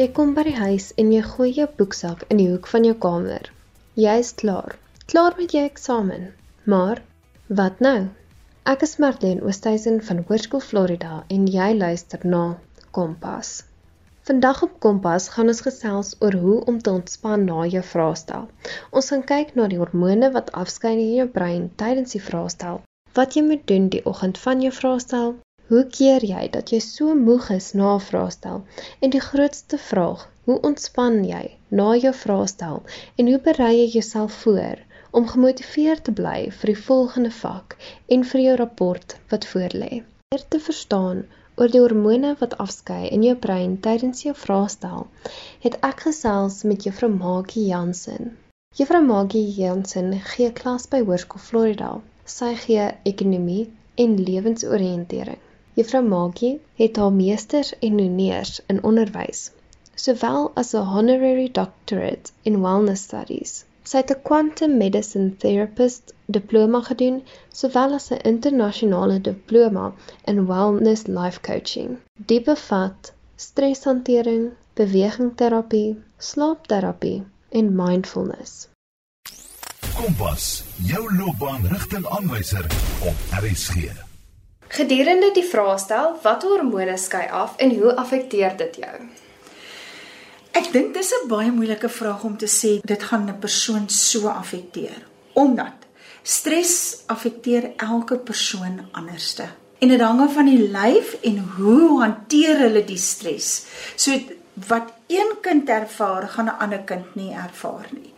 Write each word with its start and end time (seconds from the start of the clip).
Jy 0.00 0.06
kom 0.16 0.30
by 0.32 0.42
die 0.46 0.56
huis 0.56 0.84
en 1.02 1.08
jy 1.12 1.20
gooi 1.28 1.46
jou 1.52 1.66
boeksak 1.78 2.22
in 2.32 2.38
die 2.40 2.46
hoek 2.48 2.68
van 2.72 2.86
jou 2.88 2.92
kamer. 3.04 3.48
Jy 4.00 4.12
is 4.22 4.30
klaar. 4.42 4.76
Klaar 5.12 5.34
met 5.36 5.52
jou 5.52 5.64
eksamen. 5.68 6.22
Maar 6.72 7.02
wat 7.58 7.82
nou? 7.84 7.98
Ek 8.72 8.86
is 8.86 8.96
Marlene 9.04 9.44
Oosthuizen 9.44 9.98
van 10.06 10.22
Hoërskool 10.30 10.62
Florida 10.68 11.18
en 11.36 11.44
jy 11.56 11.66
luister 11.82 12.24
na 12.34 12.40
Kompas. 12.96 13.50
Vandag 14.30 14.62
op 14.68 14.78
Kompas 14.86 15.28
gaan 15.34 15.52
ons 15.52 15.60
gesels 15.68 16.14
oor 16.24 16.38
hoe 16.46 16.56
om 16.72 16.80
te 16.80 16.94
ontspan 16.96 17.44
na 17.50 17.68
jou 17.74 17.84
vraestel. 17.92 18.48
Ons 18.96 19.12
gaan 19.12 19.26
kyk 19.34 19.52
na 19.58 19.68
die 19.68 19.82
hormone 19.82 20.32
wat 20.38 20.48
afskei 20.62 20.94
in 20.94 21.16
jou 21.18 21.28
brein 21.36 21.68
tydens 21.84 22.16
die 22.16 22.24
vraestel. 22.30 22.80
Wat 23.20 23.36
jy 23.36 23.44
moet 23.52 23.68
doen 23.68 23.92
die 23.92 24.06
oggend 24.08 24.40
van 24.46 24.64
jou 24.64 24.72
vraestel, 24.80 25.36
Hoe 25.70 25.84
keer 25.86 26.24
jy 26.26 26.48
dat 26.50 26.70
jy 26.74 26.78
so 26.82 27.12
moeg 27.14 27.44
is 27.54 27.66
na 27.78 27.88
'n 27.96 28.00
vraestel? 28.02 28.62
En 29.06 29.12
die 29.14 29.20
grootste 29.22 29.78
vraag, 29.78 30.22
hoe 30.44 30.56
ontspan 30.68 31.18
jy 31.24 31.42
na 31.80 31.84
jou 32.04 32.10
vraestel 32.20 32.80
en 33.16 33.28
hoe 33.30 33.38
berei 33.44 33.68
jy 33.76 33.84
jouself 33.92 34.38
voor 34.44 34.80
om 35.20 35.28
gemotiveerd 35.32 36.02
te 36.08 36.14
bly 36.20 36.40
vir 36.56 36.72
die 36.72 36.82
volgende 36.86 37.30
vak 37.36 37.76
en 38.16 38.24
vir 38.30 38.40
jou 38.46 38.56
rapport 38.60 39.14
wat 39.34 39.46
voorlê? 39.52 40.02
Om 40.34 40.42
te 40.54 40.60
verstaan 40.64 41.20
oor 41.56 41.70
die 41.74 41.82
hormone 41.84 42.32
wat 42.40 42.56
afskei 42.64 43.06
in 43.18 43.22
jou 43.28 43.36
brein 43.44 43.76
tydens 43.84 44.24
jou 44.26 44.34
vraestel, 44.44 45.06
het 45.66 45.76
ek 45.90 46.02
gesels 46.08 46.64
met 46.72 46.88
Juffrou 46.88 47.12
Magie 47.12 47.68
Jansen. 47.68 48.32
Juffrou 48.80 49.04
Magie 49.12 49.46
Jansen 49.60 50.10
gee 50.32 50.50
klas 50.62 50.90
by 50.96 51.04
Hoërskool 51.06 51.46
Florida. 51.46 51.92
Sy 52.38 52.50
gee 52.64 52.90
ekonomie 53.12 53.68
en 53.94 54.18
lewensoriëntering. 54.30 55.38
Juffrou 55.74 56.02
Magie 56.02 56.60
het 56.74 56.96
haar 56.96 57.12
meesters 57.12 57.78
en 57.78 57.98
honeurs 58.00 58.60
in 58.66 58.82
onderwys, 58.82 59.50
sowel 59.94 60.50
as 60.54 60.72
'n 60.74 60.88
honorary 60.94 61.48
doctorate 61.58 62.32
in 62.42 62.60
wellness 62.60 63.02
studies. 63.02 63.64
Sy 63.84 63.96
het 64.02 64.10
'n 64.10 64.22
quantum 64.22 64.76
medicine 64.76 65.36
therapist 65.36 66.12
diploma 66.26 66.80
gedoen, 66.88 67.22
sowel 67.52 67.94
as 67.94 68.10
'n 68.10 68.20
internasionale 68.32 69.20
diploma 69.20 69.92
in 70.24 70.46
wellness 70.46 71.06
life 71.06 71.40
coaching. 71.40 71.98
Dit 72.26 72.44
bevat 72.44 73.12
streshantering, 73.36 74.52
bewegingterapie, 74.74 76.02
slaapterapie 76.18 77.24
en 77.48 77.74
mindfulness. 77.76 78.68
Kompas, 79.94 80.64
jou 80.76 81.16
loopbaanrigtingaanwyser 81.16 82.64
op 83.00 83.14
RSG. 83.30 84.08
Gedurende 84.70 85.32
die 85.34 85.42
vraestel, 85.42 86.12
watter 86.22 86.52
hormone 86.52 86.94
skei 86.98 87.24
af 87.34 87.56
en 87.58 87.72
hoe 87.74 87.90
affekteer 87.98 88.52
dit 88.58 88.76
jou? 88.84 88.98
Ek 90.54 90.68
dink 90.70 90.92
dis 90.94 91.10
'n 91.10 91.28
baie 91.28 91.50
moeilike 91.50 91.88
vraag 91.88 92.22
om 92.24 92.36
te 92.36 92.46
sê 92.46 92.78
dit 92.86 93.02
gaan 93.02 93.26
'n 93.28 93.38
persoon 93.38 93.88
so 93.88 94.28
affekteer, 94.28 95.06
omdat 95.32 95.74
stres 96.22 97.02
affekteer 97.06 97.72
elke 97.76 98.18
persoon 98.18 98.86
anderste. 98.92 99.48
En 99.78 99.88
dit 99.88 100.00
hang 100.00 100.20
af 100.20 100.32
van 100.32 100.46
die 100.46 100.70
lyf 100.70 101.16
en 101.22 101.38
hoe 101.56 102.00
hanteer 102.00 102.58
hulle 102.58 102.84
die 102.84 102.98
stres. 102.98 103.64
So 103.96 104.12
wat 104.68 104.92
een 105.06 105.32
kind 105.40 105.68
ervaar, 105.68 106.28
gaan 106.28 106.46
'n 106.46 106.58
ander 106.58 106.82
kind 106.84 107.14
nie 107.14 107.32
ervaar 107.32 107.88
nie. 107.90 108.14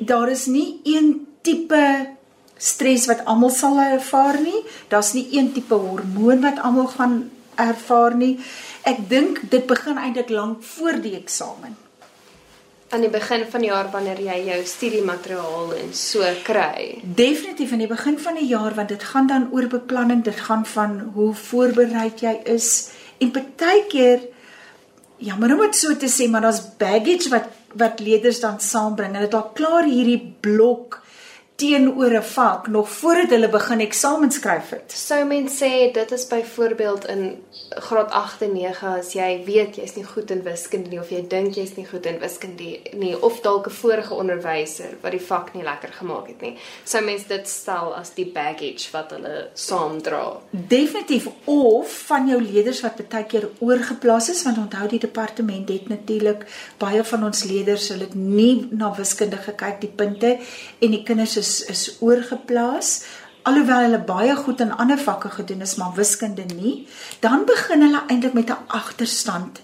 Daar 0.00 0.30
is 0.30 0.46
nie 0.46 0.80
een 0.84 1.26
tipe 1.42 2.08
stres 2.64 3.06
wat 3.10 3.24
almal 3.28 3.52
sal 3.52 3.78
ervaar 3.82 4.40
nie. 4.40 4.64
Daar's 4.92 5.12
nie 5.16 5.26
een 5.36 5.52
tipe 5.52 5.76
hormoon 5.76 6.40
wat 6.44 6.62
almal 6.64 6.88
gaan 6.96 7.16
ervaar 7.60 8.16
nie. 8.16 8.38
Ek 8.88 9.04
dink 9.08 9.42
dit 9.52 9.66
begin 9.68 10.00
eintlik 10.00 10.32
lank 10.32 10.62
voor 10.74 11.00
die 11.04 11.14
eksamen. 11.18 11.76
Aan 12.94 13.02
die 13.02 13.10
begin 13.10 13.42
van 13.50 13.64
die 13.64 13.70
jaar 13.70 13.88
wanneer 13.90 14.20
jy 14.22 14.36
jou 14.48 14.58
studiemateriaal 14.70 15.72
en 15.80 15.94
so 15.98 16.26
kry. 16.46 17.00
Definitief 17.02 17.72
aan 17.72 17.82
die 17.82 17.90
begin 17.90 18.18
van 18.22 18.38
die 18.38 18.46
jaar 18.48 18.76
want 18.76 18.92
dit 18.92 19.08
gaan 19.12 19.26
dan 19.26 19.48
oor 19.52 19.66
beplanning, 19.72 20.22
dit 20.24 20.40
gaan 20.46 20.62
van 20.68 21.00
hoe 21.14 21.32
voorberei 21.34 22.12
jy 22.20 22.36
is 22.54 22.70
en 23.18 23.32
baie 23.34 23.82
keer 23.90 24.22
ja, 25.24 25.36
maar 25.38 25.52
om 25.54 25.62
dit 25.64 25.76
so 25.78 25.94
te 25.96 26.10
sê, 26.10 26.26
maar 26.30 26.44
daar's 26.44 26.62
baggage 26.78 27.30
wat 27.32 27.52
wat 27.74 27.98
leerders 27.98 28.38
dan 28.38 28.60
saambring 28.62 29.16
en 29.16 29.24
dit 29.24 29.32
al 29.34 29.48
klaar 29.56 29.88
hierdie 29.90 30.20
blok 30.40 31.00
teenoor 31.64 32.12
'n 32.12 32.22
vak 32.22 32.66
nog 32.66 32.88
voordat 32.88 33.30
hulle 33.30 33.48
begin 33.48 33.80
eksamen 33.80 34.30
skryf 34.30 34.70
het. 34.70 34.92
Sou 34.92 35.24
mens 35.24 35.52
sê 35.62 35.92
dit 35.92 36.10
is 36.12 36.26
byvoorbeeld 36.26 37.06
in 37.06 37.42
graad 37.68 38.10
8 38.10 38.42
en 38.42 38.52
9 38.52 38.88
as 38.98 39.12
jy 39.12 39.42
weet 39.44 39.76
jy's 39.76 39.94
nie 39.94 40.04
goed 40.04 40.30
in 40.30 40.42
wiskunde 40.42 40.88
nie 40.88 41.00
of 41.00 41.10
jy 41.10 41.24
dink 41.28 41.54
jy's 41.54 41.76
nie 41.76 41.86
goed 41.86 42.06
in 42.06 42.18
wiskunde 42.18 42.80
nie 42.92 43.22
of 43.22 43.40
dalk 43.40 43.66
'n 43.66 43.70
vorige 43.70 44.14
onderwyser 44.14 44.96
wat 45.02 45.10
die 45.10 45.20
vak 45.20 45.54
nie 45.54 45.62
lekker 45.62 45.92
gemaak 45.92 46.26
het 46.26 46.40
nie. 46.40 46.56
Sou 46.84 47.04
mens 47.04 47.26
dit 47.26 47.48
stel 47.48 47.94
as 47.94 48.14
die 48.14 48.26
baggage 48.26 48.90
wat 48.92 49.10
hulle 49.10 49.48
saamdra. 49.54 50.40
Definitief 50.50 51.28
of 51.44 51.92
van 52.06 52.28
jou 52.28 52.42
leerders 52.42 52.80
wat 52.80 53.08
baie 53.08 53.24
keer 53.24 53.48
oorgeplaas 53.58 54.28
is 54.28 54.42
want 54.42 54.58
onthou 54.58 54.88
die 54.88 54.98
departement 54.98 55.68
het 55.68 55.88
natuurlik 55.88 56.46
baie 56.78 57.04
van 57.04 57.24
ons 57.24 57.44
leerders 57.44 57.88
hulle 57.88 58.04
het 58.04 58.14
nie 58.14 58.68
na 58.70 58.94
wiskunde 58.94 59.36
gekyk 59.36 59.80
die 59.80 59.92
punte 59.96 60.38
en 60.78 60.90
die 60.90 61.02
kinders 61.02 61.36
is 61.36 61.53
is 61.62 61.96
oorgeplaas. 62.00 63.04
Alhoewel 63.44 63.86
hulle 63.86 64.00
baie 64.08 64.36
goed 64.36 64.60
in 64.64 64.72
ander 64.72 64.98
vakke 64.98 65.28
gedoen 65.28 65.60
is 65.60 65.76
maar 65.76 65.92
wiskunde 65.96 66.46
nie 66.54 66.86
dan 67.20 67.44
begin 67.44 67.84
hulle 67.84 68.02
eintlik 68.08 68.32
met 68.32 68.50
'n 68.50 68.64
agterstand 68.66 69.60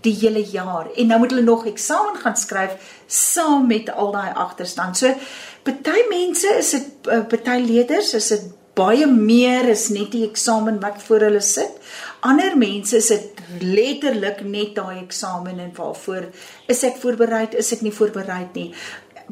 die 0.00 0.14
hele 0.20 0.44
jaar. 0.44 0.90
En 0.94 1.06
nou 1.06 1.18
moet 1.18 1.30
hulle 1.30 1.42
nog 1.42 1.66
eksamen 1.66 2.16
gaan 2.16 2.36
skryf 2.36 2.72
saam 3.06 3.66
met 3.66 3.90
al 3.90 4.12
daai 4.12 4.32
agterstand 4.34 4.96
so 4.96 5.14
party 5.62 6.04
mense 6.08 6.48
is 6.58 6.70
dit 6.70 7.08
eh, 7.08 7.24
party 7.28 7.58
leerders 7.64 8.14
is 8.14 8.28
dit 8.28 8.52
baie 8.74 9.06
meer 9.06 9.68
is 9.70 9.88
net 9.94 10.10
die 10.12 10.24
eksamen 10.26 10.80
wat 10.82 11.02
voor 11.06 11.28
hulle 11.28 11.40
sit. 11.40 11.78
Ander 12.26 12.56
mense 12.58 12.96
is 12.96 13.10
dit 13.12 13.42
letterlik 13.60 14.42
net 14.42 14.74
daai 14.74 14.98
eksamen 15.04 15.60
en 15.62 15.70
waarvoor 15.76 16.26
is 16.72 16.82
ek 16.88 16.98
voorberei 17.02 17.46
is 17.60 17.70
ek 17.76 17.84
nie 17.86 17.94
voorberei 17.94 18.42
nie 18.54 18.70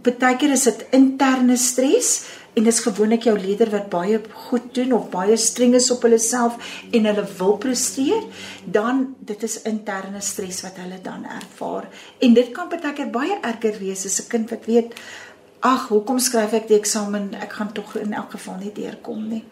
partykeer 0.01 0.55
is 0.55 0.65
dit 0.65 0.87
interne 0.97 1.57
stres 1.57 2.25
en 2.57 2.65
dis 2.65 2.81
gewoonlik 2.85 3.25
jou 3.29 3.35
leier 3.39 3.71
wat 3.73 3.89
baie 3.93 4.19
goed 4.49 4.75
doen 4.77 4.93
of 4.93 5.09
baie 5.13 5.37
streng 5.41 5.75
is 5.79 5.91
op 5.95 6.03
hulle 6.05 6.19
self 6.21 6.59
en 6.93 7.09
hulle 7.09 7.25
wil 7.39 7.57
presteer, 7.61 8.27
dan 8.65 9.07
dit 9.21 9.47
is 9.49 9.63
interne 9.69 10.21
stres 10.21 10.61
wat 10.67 10.77
hulle 10.83 11.01
dan 11.05 11.25
ervaar. 11.25 11.89
En 12.21 12.37
dit 12.37 12.53
kan 12.53 12.69
partykeer 12.69 13.09
baie 13.15 13.39
erger 13.41 13.79
wees 13.81 14.05
as 14.07 14.21
'n 14.21 14.29
kind 14.29 14.51
wat 14.51 14.67
weet, 14.67 14.95
ag, 15.61 15.89
hoekom 15.89 16.19
skryf 16.19 16.53
ek 16.53 16.69
die 16.69 16.79
eksamen? 16.79 17.35
Ek 17.35 17.53
gaan 17.53 17.73
tog 17.73 17.97
in 17.97 18.13
elk 18.13 18.31
geval 18.31 18.57
nie 18.61 18.73
deurkom 18.75 19.29
nie. 19.29 19.45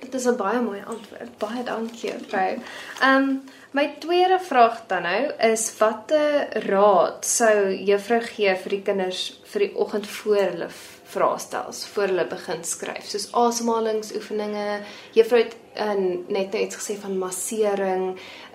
Dit 0.00 0.14
is 0.14 0.26
'n 0.26 0.36
baie 0.36 0.60
mooi 0.60 0.82
antwoord. 0.86 1.38
Baie 1.38 1.62
dankie, 1.64 2.14
vrou. 2.28 2.58
Ehm 3.00 3.22
um, 3.22 3.42
My 3.70 3.94
tweede 3.98 4.38
vraag 4.40 4.86
dan 4.86 5.02
nou 5.04 5.32
is 5.44 5.66
watter 5.76 6.46
raad 6.64 7.26
sou 7.28 7.68
juffrou 7.84 8.22
gee 8.24 8.54
vir 8.62 8.72
die 8.72 8.80
kinders 8.86 9.18
vir 9.52 9.66
die 9.66 9.74
oggend 9.76 10.06
voor 10.08 10.38
hulle 10.40 10.68
vraestels, 11.08 11.82
voor 11.92 12.08
hulle 12.08 12.24
begin 12.30 12.62
skryf, 12.64 13.04
soos 13.08 13.26
asemhalingsoefeninge. 13.36 14.80
Juffrou 15.16 15.42
het 15.42 15.56
uh, 15.76 15.98
net 16.32 16.56
nou 16.56 16.62
iets 16.64 16.80
gesê 16.80 16.96
van 17.00 17.18
massering. 17.20 18.06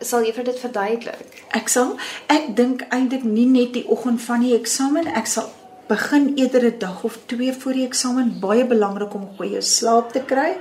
Sal 0.01 0.25
juffrou 0.25 0.47
dit 0.49 0.61
verduidelik? 0.65 1.43
Ek 1.53 1.69
sal 1.69 1.93
ek 2.33 2.49
dink 2.57 2.81
eintlik 2.89 3.27
nie 3.27 3.45
net 3.49 3.77
die 3.77 3.85
oggend 3.85 4.21
van 4.25 4.41
die 4.41 4.55
eksamen, 4.57 5.11
ek 5.13 5.29
sal 5.29 5.51
begin 5.91 6.31
eerder 6.41 6.65
'n 6.71 6.79
dag 6.81 7.05
of 7.05 7.19
twee 7.29 7.53
voor 7.53 7.77
die 7.77 7.85
eksamen, 7.85 8.39
baie 8.41 8.65
belangrik 8.65 9.13
om 9.13 9.29
goeie 9.37 9.61
slaap 9.61 10.09
te 10.17 10.25
kry. 10.25 10.57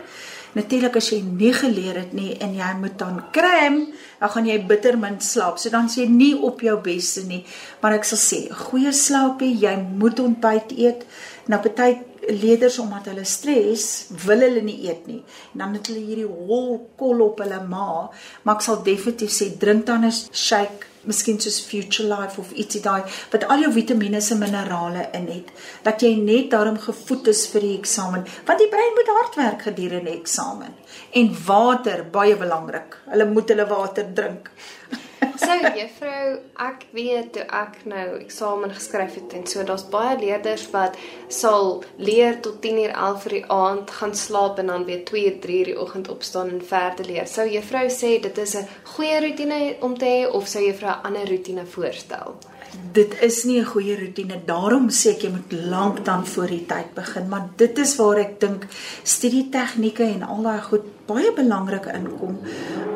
Natuurlik 0.52 0.99
as 1.00 1.08
jy 1.08 1.22
nie 1.25 1.52
geleer 1.56 1.96
het 1.96 2.12
nie 2.12 2.34
en 2.44 2.52
jy 2.52 2.70
moet 2.76 2.99
dan 3.00 3.22
kram, 3.32 3.78
dan 4.20 4.32
gaan 4.34 4.49
jy 4.50 4.58
bitter 4.69 4.99
min 5.00 5.16
slaap. 5.25 5.56
So 5.58 5.72
dan 5.72 5.88
sê 5.88 6.04
jy 6.04 6.10
nie 6.12 6.32
op 6.37 6.60
jou 6.60 6.76
beste 6.84 7.25
nie. 7.28 7.40
Maar 7.81 7.96
ek 8.00 8.08
sal 8.08 8.20
sê, 8.20 8.40
goeie 8.69 8.93
slaapie, 8.93 9.54
jy 9.64 9.72
moet 9.96 10.20
ontbyt 10.20 10.75
eet. 10.76 11.06
Nou 11.50 11.59
party 11.62 11.97
leerders 12.29 12.79
omdat 12.79 13.09
hulle 13.11 13.25
stres, 13.27 13.89
wil 14.25 14.44
hulle 14.44 14.62
nie 14.62 14.79
eet 14.87 15.06
nie. 15.11 15.23
En 15.53 15.65
dan 15.65 15.75
het 15.79 15.91
hulle 15.91 16.05
hierdie 16.06 16.29
hol 16.29 16.77
kol 17.00 17.25
op 17.25 17.43
hulle 17.43 17.59
maag, 17.67 18.15
maar 18.43 18.61
ek 18.61 18.67
sal 18.69 18.83
definitief 18.87 19.33
sê 19.35 19.50
drink 19.59 19.87
dan 19.87 20.06
'n 20.06 20.12
shake 20.31 20.91
miskien 21.05 21.41
soos 21.41 21.61
Future 21.67 22.06
Life 22.09 22.41
of 22.41 22.53
ietsie 22.53 22.81
daai 22.81 23.03
wat 23.33 23.44
al 23.50 23.65
jou 23.65 23.73
vitamiene 23.73 24.21
en 24.31 24.39
minerale 24.39 25.09
in 25.12 25.27
het. 25.27 25.49
Dat 25.83 26.00
jy 26.00 26.15
net 26.17 26.50
daarom 26.50 26.79
gevoed 26.79 27.27
is 27.27 27.47
vir 27.47 27.61
die 27.61 27.79
eksamen. 27.79 28.27
Want 28.47 28.59
die 28.59 28.69
brein 28.69 28.94
moet 28.94 29.09
hard 29.09 29.35
werk 29.35 29.62
gedurende 29.62 30.11
eksamen. 30.11 30.75
En 31.12 31.37
water 31.47 32.05
baie 32.11 32.37
belangrik. 32.37 32.99
Hulle 33.11 33.27
moet 33.27 33.49
hulle 33.49 33.67
water 33.67 34.06
drink 34.15 34.50
So 35.22 35.54
juffrou, 35.76 36.38
ek 36.62 36.86
weet 36.96 37.32
toe 37.36 37.44
ek 37.54 37.76
nou 37.88 38.06
eksamen 38.19 38.72
geskryf 38.74 39.16
het 39.20 39.34
en 39.38 39.46
so 39.46 39.62
daar's 39.66 39.84
baie 39.92 40.16
leerders 40.19 40.64
wat 40.74 40.98
sal 41.28 41.84
leer 41.96 42.40
tot 42.44 42.60
10:00 42.64 42.90
11:00 42.90 43.22
vir 43.24 43.36
die 43.36 43.44
aand 43.56 43.90
gaan 43.98 44.14
slaap 44.14 44.58
en 44.58 44.72
dan 44.72 44.84
weer 44.88 45.04
2:00 45.10 45.38
3:00 45.46 45.70
die 45.70 45.78
oggend 45.80 46.08
opstaan 46.08 46.50
en 46.50 46.64
verder 46.74 47.06
leer. 47.06 47.26
Sou 47.26 47.46
juffrou 47.48 47.86
sê 47.88 48.20
dit 48.20 48.38
is 48.38 48.54
'n 48.56 48.69
goeie 48.94 49.20
roetine 49.20 49.76
om 49.80 49.98
te 49.98 50.04
hê 50.04 50.30
of 50.30 50.48
sou 50.48 50.62
juffrou 50.64 50.90
'n 50.90 51.02
ander 51.06 51.28
roetine 51.28 51.66
voorstel? 51.66 52.36
Dit 52.92 53.14
is 53.20 53.44
nie 53.44 53.60
'n 53.60 53.64
goeie 53.64 53.96
roetine. 53.96 54.40
Daarom 54.46 54.88
sê 54.90 55.10
ek 55.10 55.22
jy 55.22 55.30
moet 55.30 55.52
lank 55.52 56.04
dan 56.04 56.26
voor 56.26 56.46
die 56.46 56.66
tyd 56.66 56.94
begin, 56.94 57.28
maar 57.28 57.48
dit 57.56 57.78
is 57.78 57.96
waar 57.96 58.19
ek 58.19 58.40
dink 58.40 58.66
studie 59.02 59.48
tegnieke 59.48 60.02
en 60.02 60.22
al 60.22 60.42
daai 60.42 60.60
goed 60.60 60.84
baie 61.06 61.32
belangrik 61.32 61.86
inkom. 61.86 62.38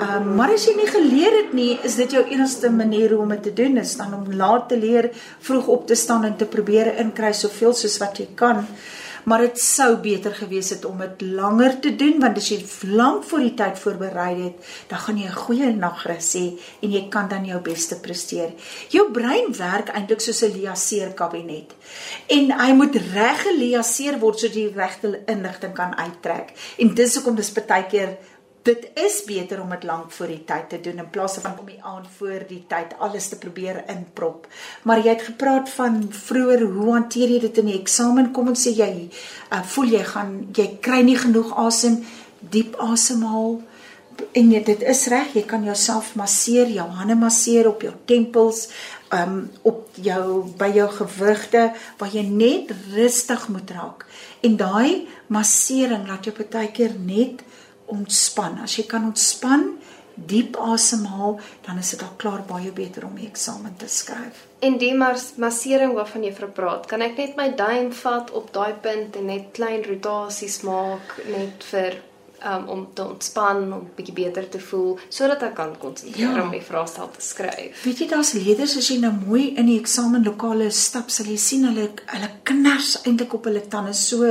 Ehm 0.01 0.23
um, 0.23 0.35
maar 0.37 0.53
as 0.53 0.67
jy 0.67 0.77
nie 0.77 0.87
geleer 0.87 1.37
het 1.43 1.53
nie, 1.53 1.79
is 1.83 1.97
dit 1.97 2.11
jou 2.11 2.25
enigste 2.25 2.71
manier 2.71 3.19
om 3.19 3.29
dit 3.29 3.43
te 3.43 3.53
doen 3.53 3.77
is 3.77 3.97
dan 3.97 4.15
om 4.15 4.33
laat 4.33 4.69
te 4.69 4.79
leer, 4.79 5.11
vroeg 5.41 5.67
op 5.67 5.87
te 5.87 5.95
staan 5.95 6.25
en 6.25 6.37
te 6.37 6.45
probeer 6.45 6.97
inkry 6.99 7.33
soveel 7.33 7.75
soos 7.75 7.99
wat 7.99 8.19
jy 8.19 8.29
kan 8.35 8.67
maar 9.27 9.43
dit 9.43 9.59
sou 9.59 9.97
beter 9.99 10.35
gewees 10.35 10.71
het 10.71 10.85
om 10.87 11.01
dit 11.03 11.23
langer 11.35 11.81
te 11.83 11.91
doen 11.99 12.21
want 12.23 12.39
as 12.39 12.51
jy 12.53 12.61
lank 12.95 13.25
voor 13.27 13.43
die 13.43 13.55
tyd 13.59 13.79
voorberei 13.83 14.35
het, 14.39 14.69
dan 14.91 15.03
gaan 15.03 15.19
jy 15.19 15.27
'n 15.27 15.41
goeie 15.47 15.71
nagrus 15.75 16.35
hê 16.39 16.47
en 16.83 16.91
jy 16.93 17.09
kan 17.09 17.29
dan 17.29 17.45
jou 17.45 17.61
beste 17.61 18.01
presteer. 18.01 18.53
Jou 18.89 19.11
brein 19.11 19.53
werk 19.59 19.89
eintlik 19.89 20.21
soos 20.21 20.43
'n 20.43 20.53
liaseer 20.53 21.15
kabinet. 21.15 21.75
En 22.29 22.51
hy 22.61 22.73
moet 22.73 22.95
reg 22.95 23.43
geliaseer 23.43 24.19
word 24.19 24.39
sodat 24.39 24.57
jy 24.57 24.73
regte 24.75 25.23
inligting 25.27 25.75
kan 25.75 25.97
uittrek. 25.97 26.53
En 26.79 26.95
dis 26.95 27.15
hoekom 27.15 27.35
dis 27.35 27.53
baie 27.53 27.87
keer 27.87 28.17
dit 28.67 28.87
is 28.99 29.21
beter 29.27 29.61
om 29.63 29.71
dit 29.75 29.85
lank 29.87 30.11
voor 30.17 30.31
die 30.33 30.43
tyd 30.49 30.69
te 30.73 30.81
doen 30.83 30.99
in 31.03 31.11
plaas 31.11 31.39
van 31.43 31.59
om 31.61 31.69
die 31.71 31.83
aand 31.83 32.09
voor 32.19 32.43
die 32.49 32.63
tyd 32.69 32.97
alles 32.99 33.29
te 33.31 33.39
probeer 33.39 33.85
inprop. 33.93 34.47
Maar 34.83 35.05
jy 35.05 35.15
het 35.15 35.29
gepraat 35.29 35.71
van 35.77 36.03
vroeër 36.11 36.67
hoe 36.75 36.91
hanteer 36.93 37.37
jy 37.37 37.41
dit 37.47 37.63
in 37.63 37.71
die 37.71 37.79
eksamen? 37.79 38.33
Kom 38.35 38.51
ons 38.53 38.67
sê 38.67 38.75
jy 38.75 38.91
uh, 39.07 39.63
voel 39.75 39.95
jy 39.97 40.03
gaan 40.11 40.37
jy 40.57 40.69
kry 40.83 41.03
nie 41.07 41.19
genoeg 41.21 41.55
asem, 41.67 42.03
diep 42.41 42.77
asemhaal 42.83 43.61
en 44.17 44.53
jy, 44.53 44.63
dit 44.65 44.83
is 44.89 45.03
reg, 45.13 45.35
jy 45.37 45.43
kan 45.49 45.65
jouself 45.67 46.15
masseer, 46.17 46.71
jou 46.73 46.87
hande 46.99 47.17
masseer 47.21 47.69
op 47.69 47.83
jou 47.85 47.93
tempels, 48.09 48.67
um 49.15 49.45
op 49.69 49.99
jou 50.03 50.47
by 50.59 50.71
jou 50.75 50.87
gewrigte 50.97 51.69
waar 52.01 52.15
jy 52.15 52.25
net 52.27 52.73
rustig 52.95 53.47
moet 53.53 53.71
raak. 53.77 54.07
En 54.43 54.57
daai 54.59 55.07
massering 55.33 56.09
laat 56.09 56.27
jou 56.27 56.35
baie 56.41 56.73
keer 56.75 56.97
net 56.99 57.45
ontspan. 57.93 58.61
As 58.63 58.77
jy 58.79 58.87
kan 58.91 59.05
ontspan, 59.09 59.69
diep 60.17 60.57
asemhaal, 60.57 61.39
dan 61.67 61.79
is 61.79 61.91
dit 61.91 62.03
al 62.03 62.15
klaar 62.17 62.43
baie 62.49 62.73
beter 62.73 63.05
om 63.05 63.17
die 63.19 63.29
eksamen 63.29 63.77
te 63.77 63.89
skryf. 63.89 64.47
En 64.65 64.79
die 64.81 64.95
mas 64.97 65.35
massering 65.37 65.93
waarvan 65.95 66.25
jy 66.25 66.33
verpraat, 66.35 66.89
kan 66.89 67.05
ek 67.05 67.19
net 67.21 67.37
my 67.37 67.51
duim 67.57 67.93
vat 68.01 68.33
op 68.33 68.53
daai 68.55 68.75
punt 68.83 69.17
en 69.21 69.29
net 69.33 69.53
klein 69.57 69.85
rotasies 69.85 70.63
maak 70.65 71.19
net 71.29 71.67
vir 71.71 71.99
um, 72.45 72.69
om 72.69 72.87
te 72.95 73.05
ontspan, 73.05 73.73
om 73.73 73.85
bietjie 73.97 74.15
beter 74.17 74.49
te 74.49 74.61
voel 74.61 74.97
sodat 75.09 75.45
ek 75.49 75.57
kan 75.59 75.75
konsentreer 75.81 76.39
ja. 76.39 76.45
om 76.45 76.55
die 76.55 76.63
vraestel 76.65 77.11
te 77.13 77.25
skryf. 77.25 77.83
Weet 77.85 78.03
jy 78.03 78.09
daar's 78.13 78.33
leerders 78.39 78.77
as 78.81 78.91
jy 78.93 78.99
nou 79.03 79.13
mooi 79.19 79.51
in 79.55 79.69
die 79.71 79.79
eksamenlokale 79.81 80.71
stap, 80.75 81.13
sal 81.13 81.29
jy 81.31 81.39
sien 81.41 81.69
hulle 81.69 81.91
hulle 82.15 82.33
knars 82.49 82.97
eintlik 83.05 83.37
op 83.37 83.51
hulle 83.51 83.65
tande 83.71 83.95
so 83.97 84.25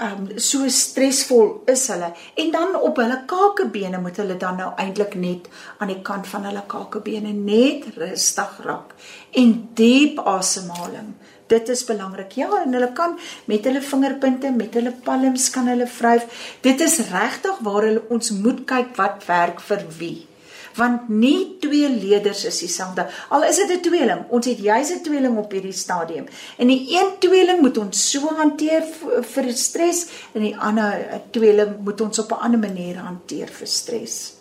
um 0.00 0.26
so 0.38 0.68
stresvol 0.68 1.62
is 1.66 1.86
hulle. 1.92 2.12
En 2.34 2.50
dan 2.50 2.76
op 2.80 2.96
hulle 3.00 3.22
kakebene 3.26 4.00
moet 4.00 4.16
hulle 4.16 4.36
dan 4.36 4.56
nou 4.60 4.72
eintlik 4.76 5.14
net 5.14 5.48
aan 5.78 5.92
die 5.92 6.02
kant 6.02 6.28
van 6.28 6.44
hulle 6.48 6.64
kakebene 6.68 7.32
net 7.32 7.88
rustig 7.96 8.60
raak 8.64 8.94
en 9.32 9.56
diep 9.74 10.20
asemhaling. 10.20 11.14
Dit 11.46 11.68
is 11.68 11.84
belangrik. 11.86 12.32
Ja 12.36 12.62
en 12.62 12.72
hulle 12.74 12.92
kan 12.92 13.18
met 13.46 13.64
hulle 13.64 13.82
vingerpunte 13.82 14.52
met 14.52 14.74
hulle 14.74 14.94
palms 15.04 15.50
kan 15.50 15.68
hulle 15.72 15.86
vryf 15.86 16.54
dit 16.62 16.80
is 16.80 16.98
regtig 17.10 17.60
waar 17.66 17.90
hulle 17.90 18.06
ons 18.08 18.30
moet 18.30 18.64
kyk 18.66 18.96
wat 18.96 19.24
werk 19.28 19.60
vir 19.68 19.86
wie 19.98 20.26
want 20.76 21.08
nie 21.08 21.56
twee 21.60 21.88
leerders 21.88 22.44
is 22.44 22.58
dieselfde. 22.58 23.06
Al 23.28 23.44
is 23.44 23.56
dit 23.56 23.70
'n 23.70 23.80
tweeling, 23.80 24.24
ons 24.28 24.46
het 24.46 24.58
juis 24.58 24.90
'n 24.90 25.02
tweeling 25.02 25.36
op 25.38 25.50
hierdie 25.50 25.72
stadium. 25.72 26.26
En 26.56 26.66
die 26.66 26.86
een 26.98 27.10
tweeling 27.18 27.60
moet 27.60 27.78
ons 27.78 28.10
so 28.10 28.28
hanteer 28.36 28.82
vir 29.22 29.52
stres 29.52 30.06
en 30.32 30.42
die 30.42 30.56
ander 30.56 31.20
tweeling 31.30 31.76
moet 31.84 32.00
ons 32.00 32.18
op 32.18 32.30
'n 32.30 32.42
ander 32.44 32.58
manier 32.58 32.96
hanteer 32.96 33.48
vir 33.48 33.66
stres. 33.66 34.32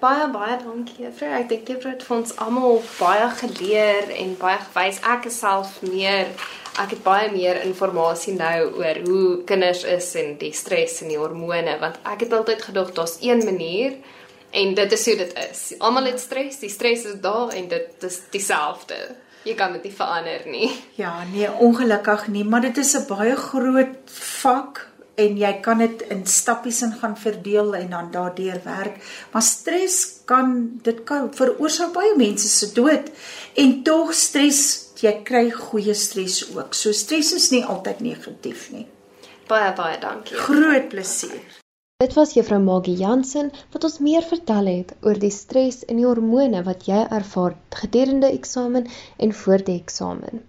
Baie 0.00 0.28
baie 0.30 0.56
dankie 0.64 1.04
juffrou. 1.04 1.30
Ek 1.30 1.48
dink 1.48 1.68
jy 1.68 1.76
het 1.82 2.02
vir 2.02 2.16
ons 2.16 2.36
almal 2.36 2.82
baie 2.98 3.28
geleer 3.30 4.10
en 4.10 4.36
baie 4.38 4.58
gewys. 4.58 4.98
Ek 5.00 5.24
is 5.24 5.38
self 5.38 5.82
meer 5.82 6.26
ek 6.80 6.94
het 6.94 7.02
baie 7.04 7.28
meer 7.32 7.60
inligting 7.66 8.38
nou 8.38 8.58
oor 8.80 9.00
hoe 9.04 9.44
kinders 9.44 9.84
is 9.84 10.14
en 10.16 10.38
die 10.40 10.52
stres 10.56 11.02
en 11.02 11.10
die 11.12 11.20
hormone 11.20 11.74
want 11.82 11.98
ek 12.08 12.24
het 12.24 12.32
altyd 12.32 12.62
gedog 12.62 12.92
daar's 12.96 13.18
een 13.20 13.44
manier 13.44 13.98
En 14.52 14.74
dit 14.74 14.92
is 14.92 15.04
hoe 15.08 15.16
dit 15.16 15.34
is. 15.50 15.60
Almal 15.78 16.10
het 16.10 16.20
stres, 16.20 16.58
die 16.60 16.70
stres 16.70 17.06
is 17.08 17.20
daar 17.24 17.54
en 17.56 17.68
dit 17.68 18.04
is 18.04 18.18
dieselfde. 18.34 18.98
Jy 19.48 19.54
kan 19.58 19.72
dit 19.72 19.88
nie 19.88 19.94
verander 19.96 20.42
nie. 20.46 20.68
Ja, 21.00 21.24
nee, 21.32 21.48
ongelukkig 21.50 22.28
nie, 22.28 22.44
maar 22.44 22.60
dit 22.60 22.76
is 22.76 22.92
'n 22.94 23.06
baie 23.08 23.36
groot 23.36 23.96
vak 24.06 24.88
en 25.14 25.38
jy 25.38 25.52
kan 25.60 25.78
dit 25.78 26.02
in 26.08 26.26
stappies 26.26 26.82
in 26.82 26.92
gaan 27.00 27.16
verdeel 27.16 27.74
en 27.74 27.90
dan 27.90 28.10
daardeur 28.10 28.60
werk. 28.64 28.96
Maar 29.32 29.42
stres 29.42 30.20
kan 30.24 30.70
dit 30.82 31.04
kan 31.04 31.34
veroorsaak 31.34 31.92
baie 31.92 32.16
mense 32.16 32.48
se 32.48 32.72
dood 32.72 33.10
en 33.54 33.82
tog 33.82 34.14
stres, 34.14 34.90
jy 35.00 35.22
kry 35.24 35.50
goeie 35.50 35.94
stres 35.94 36.44
ook. 36.54 36.74
So 36.74 36.92
stres 36.92 37.32
is 37.32 37.50
nie 37.50 37.64
altyd 37.64 38.00
negatief 38.00 38.70
nie. 38.70 38.86
Baie 39.46 39.72
baie 39.72 39.98
dankie. 39.98 40.36
Groot 40.36 40.88
plesier. 40.88 41.61
Dit 42.02 42.14
was 42.18 42.32
Juffrou 42.34 42.58
Maggie 42.58 42.96
Jansen 42.98 43.50
wat 43.72 43.84
ons 43.86 44.00
meer 44.02 44.24
vertel 44.26 44.68
het 44.68 44.88
oor 45.06 45.18
die 45.24 45.30
stres 45.34 45.76
en 45.92 46.00
die 46.00 46.06
hormone 46.08 46.62
wat 46.66 46.88
jy 46.90 47.02
ervaar 47.18 47.54
gedurende 47.80 48.30
eksamen 48.38 48.88
en 49.26 49.34
voor 49.42 49.62
die 49.68 49.76
eksamen. 49.76 50.40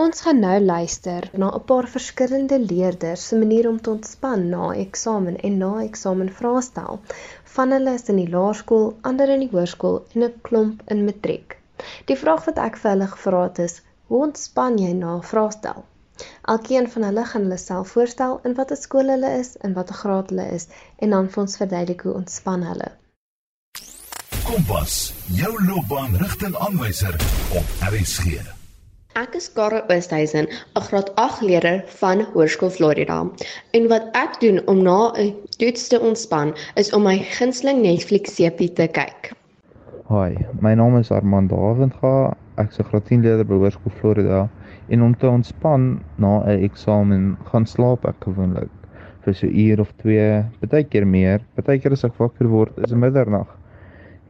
Ons 0.00 0.24
gaan 0.24 0.40
nou 0.46 0.54
luister 0.70 1.28
na 1.42 1.50
'n 1.58 1.64
paar 1.72 1.90
verskillende 1.96 2.58
leerders 2.70 3.26
se 3.28 3.42
manier 3.42 3.68
om 3.72 3.76
te 3.80 3.92
ontspan 3.96 4.48
na 4.54 4.72
eksamen 4.86 5.36
en 5.50 5.60
na 5.64 5.72
eksamen 5.82 6.32
vraestel. 6.40 7.00
Van 7.56 7.76
hulle 7.78 7.94
is 8.00 8.08
in 8.14 8.22
die 8.24 8.30
laerskool, 8.36 8.92
ander 9.10 9.36
in 9.36 9.44
die 9.46 9.52
hoërskool 9.56 10.02
en 10.14 10.28
'n 10.30 10.34
klomp 10.48 10.82
in 10.96 11.04
matriek. 11.10 11.58
Die 12.12 12.20
vraag 12.22 12.48
wat 12.48 12.64
ek 12.68 12.80
vir 12.80 12.96
hulle 12.96 13.14
gevra 13.16 13.42
het 13.50 13.58
is: 13.68 13.82
"Hoe 14.08 14.22
ontspan 14.28 14.78
jy 14.78 14.94
na 15.04 15.20
vraestel?" 15.20 15.84
Elkeen 16.42 16.88
van 16.90 17.02
hulle 17.02 17.24
gaan 17.24 17.42
hulle 17.46 17.56
self 17.56 17.94
voorstel 17.96 18.36
in 18.48 18.54
watter 18.54 18.76
skool 18.76 19.08
hulle 19.12 19.30
is 19.38 19.56
en 19.66 19.72
watter 19.78 19.96
graad 20.00 20.28
hulle 20.30 20.44
is 20.58 20.68
en 21.02 21.14
dan 21.16 21.30
vir 21.32 21.42
ons 21.42 21.56
verduidelik 21.60 22.04
hoe 22.06 22.14
ontspan 22.20 22.66
hulle. 22.70 22.90
Kompas, 24.44 24.98
jou 25.38 25.52
loopbaanrigtingaanwyser 25.66 27.16
op 27.60 27.88
RSG. 27.88 28.38
Ek 29.18 29.36
is 29.38 29.46
Karel 29.56 29.86
Oosthuizen, 29.94 30.46
'n 30.50 30.84
graad 30.88 31.10
8 31.22 31.42
leerder 31.48 31.84
van 32.00 32.24
Hoërskool 32.34 32.70
Florida. 32.70 33.18
En 33.70 33.88
wat 33.88 34.08
ek 34.12 34.40
doen 34.40 34.60
om 34.66 34.82
na 34.82 35.12
'n 35.16 35.34
toets 35.58 35.88
te 35.88 36.00
ontspan, 36.00 36.54
is 36.74 36.92
om 36.92 37.02
my 37.02 37.18
gunsteling 37.18 37.82
Netflix 37.82 38.34
serie 38.34 38.72
te 38.72 38.86
kyk. 38.86 39.32
Hi, 40.08 40.36
my 40.60 40.74
naam 40.74 40.98
is 40.98 41.10
Armand 41.10 41.48
Davenga. 41.48 42.36
Ek 42.56 42.70
is 42.70 42.78
'n 42.78 42.84
graad 42.84 43.06
10 43.06 43.22
leerder 43.22 43.44
by 43.44 43.54
Hoërskool 43.54 43.98
Florida 44.00 44.48
en 44.88 45.02
om 45.02 45.14
te 45.16 45.28
ontspan 45.28 46.00
na 46.16 46.40
'n 46.44 46.64
eksamen 46.64 47.36
gaan 47.50 47.66
slaap 47.66 48.04
ek 48.04 48.16
gewoonlik 48.20 48.70
vir 49.24 49.34
so 49.34 49.46
'n 49.46 49.56
uur 49.56 49.80
of 49.80 49.92
2, 50.02 50.44
baie 50.70 50.84
keer 50.84 51.06
meer. 51.06 51.40
Baie 51.56 51.78
keer 51.78 51.92
as 51.92 52.04
ek 52.04 52.18
wakker 52.18 52.48
word 52.48 52.72
is 52.84 52.92
middernag. 52.92 53.48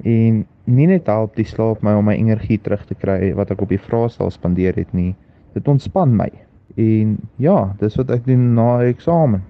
En 0.04 0.46
nie 0.66 0.86
net 0.86 1.06
help 1.06 1.36
die 1.36 1.44
slaap 1.44 1.82
my 1.82 1.94
om 1.94 2.04
my 2.04 2.14
energie 2.14 2.58
terug 2.58 2.84
te 2.86 2.94
kry 2.94 3.34
wat 3.34 3.50
ek 3.50 3.62
op 3.62 3.68
die 3.68 3.78
vraestel 3.78 4.30
spandeer 4.30 4.74
het 4.74 4.92
nie. 4.92 5.14
Dit 5.54 5.68
ontspan 5.68 6.16
my. 6.16 6.30
En 6.76 7.18
ja, 7.38 7.74
dis 7.78 7.96
wat 7.96 8.10
ek 8.10 8.24
doen 8.26 8.54
na 8.54 8.78
'n 8.78 8.88
eksamen. 8.88 9.42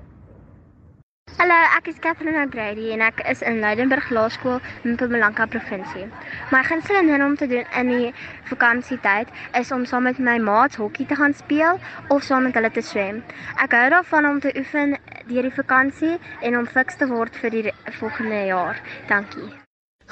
Hallo, 1.34 1.54
ek 1.76 1.88
is 1.90 1.96
Catherine 1.98 2.38
O'Grady 2.38 2.92
en 2.94 3.00
ek 3.02 3.18
is 3.26 3.40
in 3.42 3.56
Leidenburg 3.58 4.06
Laerskool 4.14 4.60
in 4.84 4.92
Mpumalanga 4.94 5.48
provinsie. 5.50 6.04
My 6.54 6.60
gunsteling 6.62 7.08
ding 7.10 7.24
om 7.26 7.34
te 7.34 7.48
doen 7.50 7.66
in 7.80 7.90
die 7.90 8.12
vakansietyd 8.52 9.32
is 9.58 9.72
om 9.74 9.82
saam 9.82 10.06
met 10.06 10.20
my 10.22 10.36
maats 10.38 10.78
hokkie 10.78 11.08
te 11.10 11.18
gaan 11.18 11.34
speel 11.34 11.80
of 12.14 12.22
saam 12.22 12.46
met 12.46 12.54
hulle 12.54 12.70
te 12.70 12.84
swem. 12.86 13.18
Ek 13.58 13.74
hou 13.74 13.88
daarvan 13.96 14.30
om 14.30 14.38
te 14.44 14.54
oefen 14.54 14.94
deur 15.32 15.48
die 15.48 15.56
vakansie 15.58 16.14
en 16.46 16.60
om 16.60 16.70
fiks 16.70 17.02
te 17.02 17.10
word 17.10 17.34
vir 17.42 17.56
die 17.56 17.74
volgende 17.98 18.40
jaar. 18.52 18.78
Dankie. 19.10 19.50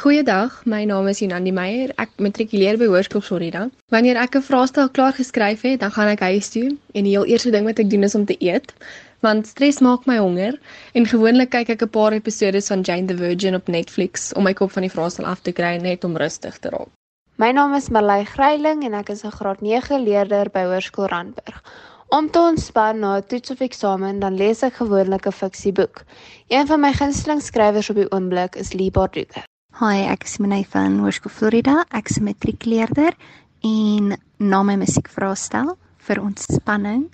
Goeiedag, 0.03 0.59
my 0.67 0.83
naam 0.89 1.07
is 1.13 1.23
Jonandi 1.23 1.53
Meyer. 1.55 1.95
Ek 2.03 2.19
matrikuleer 2.19 2.81
by 2.81 2.91
Hoërskool 2.91 3.23
Florida. 3.23 3.69
Wanneer 3.95 4.19
ek 4.19 4.35
'n 4.41 4.43
vraestel 4.43 4.91
klaar 4.91 5.15
geskryf 5.15 5.63
het, 5.63 5.81
dan 5.81 5.93
gaan 5.93 6.09
ek 6.09 6.27
huis 6.33 6.51
toe 6.51 6.75
en 6.95 7.05
die 7.05 7.15
heel 7.15 7.27
eerste 7.31 7.55
ding 7.55 7.65
wat 7.65 7.79
ek 7.79 7.91
doen 7.91 8.03
is 8.03 8.15
om 8.19 8.25
te 8.27 8.37
eet 8.41 8.75
want 9.23 9.47
stres 9.47 9.79
maak 9.81 10.07
my 10.11 10.19
honger 10.19 10.59
en 10.99 11.07
gewoonlik 11.07 11.51
kyk 11.55 11.71
ek 11.77 11.83
'n 11.83 11.95
paar 11.95 12.13
episode 12.13 12.61
van 12.69 12.83
Jane 12.83 13.07
the 13.07 13.17
Virgin 13.17 13.55
op 13.55 13.69
Netflix 13.69 14.33
om 14.35 14.45
my 14.45 14.53
kop 14.53 14.73
van 14.73 14.83
die 14.83 14.91
vraestel 14.91 15.25
af 15.25 15.41
te 15.41 15.53
kry 15.53 15.77
net 15.77 16.05
om 16.05 16.17
rustig 16.17 16.59
te 16.59 16.69
raak. 16.69 16.91
My 17.37 17.51
naam 17.53 17.75
is 17.75 17.89
Marley 17.89 18.25
Gryiling 18.25 18.85
en 18.85 18.95
ek 18.95 19.09
is 19.11 19.25
'n 19.25 19.31
graad 19.31 19.61
9 19.61 20.03
leerder 20.05 20.51
by 20.51 20.65
Hoërskool 20.65 21.09
Randburg. 21.09 21.63
Om 22.09 22.31
te 22.31 22.39
ontspan 22.39 22.99
na 22.99 23.17
'n 23.17 23.27
toets 23.27 23.51
of 23.51 23.61
eksamen, 23.61 24.21
dan 24.21 24.37
lees 24.37 24.63
ek 24.63 24.75
gewoonlik 24.75 25.27
'n 25.27 25.33
fiksieboek. 25.33 26.05
Een 26.49 26.67
van 26.67 26.81
my 26.81 26.93
gunsteling 26.93 27.43
skrywers 27.43 27.91
op 27.91 27.97
die 27.97 28.11
oomblik 28.11 28.57
is 28.57 28.73
Lee 28.73 28.91
Bardugo. 28.91 29.41
Hi, 29.81 30.05
ek 30.11 30.25
is 30.25 30.39
Minay 30.39 30.65
van 30.69 30.99
Hoërskool 30.99 31.33
Florida. 31.33 31.85
Ek 31.91 32.09
is 32.11 32.19
'n 32.19 32.25
matriekleerder 32.25 33.13
en 33.61 34.19
na 34.39 34.63
my 34.63 34.75
musiekvraestel 34.77 35.77
vir 35.97 36.21
ontspanning 36.21 37.11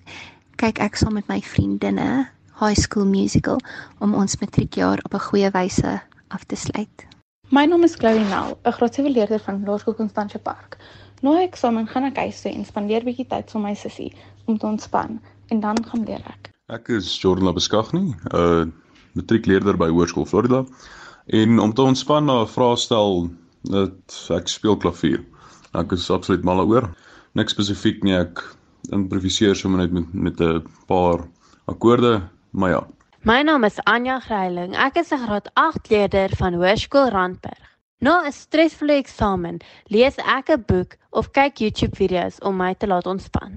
kyk 0.58 0.80
ek 0.82 0.96
saam 0.98 1.14
met 1.14 1.28
my 1.30 1.38
vriendinne 1.44 2.26
High 2.58 2.78
School 2.78 3.06
Musical 3.06 3.60
om 4.02 4.16
ons 4.18 4.38
matriekjaar 4.40 4.98
op 5.06 5.14
'n 5.14 5.26
goeie 5.30 5.50
wyse 5.54 6.00
af 6.28 6.44
te 6.44 6.56
sluit. 6.56 7.06
My 7.50 7.64
naam 7.64 7.84
is 7.84 7.94
Chloe 7.94 8.18
Nel, 8.18 8.58
'n 8.64 8.72
graad 8.72 8.94
7 8.94 9.12
leerder 9.12 9.40
van 9.40 9.64
Laerskool 9.64 9.94
Constantia 9.94 10.38
Park. 10.38 10.76
Na 11.22 11.30
nou, 11.30 11.42
eksamen 11.42 11.86
gaan 11.86 12.04
ek 12.04 12.16
huis 12.16 12.40
toe 12.40 12.52
en 12.52 12.64
spandeer 12.64 13.04
bietjie 13.04 13.26
tyd 13.26 13.50
saam 13.50 13.62
met 13.62 13.70
my 13.70 13.76
sussie 13.76 14.12
om 14.46 14.58
te 14.58 14.66
ontspan 14.66 15.20
en 15.48 15.60
dan 15.60 15.84
gaan 15.84 16.04
leer 16.04 16.22
ek. 16.26 16.50
Ek 16.66 16.88
is 16.88 17.20
Jordan 17.20 17.54
Beskagni, 17.54 18.14
'n 18.14 18.36
uh, 18.36 18.66
matriekleerder 19.12 19.76
by 19.76 19.88
Hoërskool 19.88 20.26
Florida. 20.26 20.64
En 21.26 21.58
om 21.58 21.72
te 21.72 21.82
ontspan 21.82 22.24
na 22.24 22.42
'n 22.42 22.46
vraestel, 22.46 23.30
dat 23.62 24.28
ek 24.30 24.48
speel 24.48 24.76
klavier. 24.76 25.24
Ek 25.74 25.92
is 25.92 26.10
absoluut 26.10 26.44
mal 26.44 26.56
daaroor. 26.56 26.90
Niks 27.34 27.52
spesifiek 27.52 28.02
nie, 28.02 28.14
ek 28.14 28.57
improviseer 28.90 29.56
sommer 29.56 29.80
net 29.80 29.92
met 29.92 30.14
met 30.14 30.40
'n 30.40 30.66
paar 30.86 31.26
akkoorde, 31.66 32.22
maar 32.50 32.70
ja. 32.70 32.86
My 33.22 33.42
naam 33.42 33.64
is 33.64 33.80
Anja 33.84 34.20
Greiling. 34.20 34.76
Ek 34.76 34.96
is 34.96 35.12
'n 35.12 35.18
graad 35.18 35.50
8 35.54 35.90
leerder 35.90 36.30
van 36.36 36.54
Hoërskool 36.54 37.08
Randburg. 37.08 37.66
Na 38.00 38.26
'n 38.26 38.32
stresvolle 38.32 38.92
eksamen, 38.92 39.56
lees 39.86 40.16
ek 40.16 40.50
'n 40.50 40.64
boek 40.66 40.96
of 41.10 41.30
kyk 41.30 41.58
YouTube-video's 41.58 42.38
om 42.40 42.56
my 42.56 42.74
te 42.74 42.86
laat 42.86 43.06
ontspan. 43.06 43.52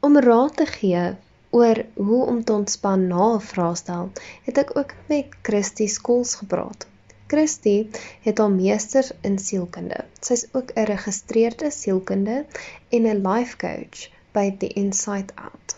Om 0.00 0.18
raad 0.18 0.56
te 0.56 0.66
gee 0.66 1.16
oor 1.50 1.84
hoe 1.94 2.24
om 2.26 2.44
te 2.44 2.52
ontspan 2.52 3.06
na 3.06 3.34
'n 3.34 3.40
vraestel, 3.40 4.12
het 4.44 4.58
ek 4.58 4.76
ook 4.78 4.94
met 5.08 5.26
Christie 5.42 5.88
Skols 5.88 6.34
gepraat. 6.34 6.86
Christie 7.26 7.90
het 8.20 8.38
haar 8.38 8.50
meesters 8.50 9.10
in 9.20 9.38
sielkunde. 9.38 10.04
Sy's 10.20 10.46
ook 10.52 10.70
'n 10.70 10.80
geregistreerde 10.80 11.70
sielkunde 11.70 12.44
en 12.88 13.02
'n 13.06 13.26
life 13.28 13.56
coach 13.56 14.08
by 14.32 14.56
The 14.58 14.66
Insight 14.66 15.32
Out. 15.34 15.76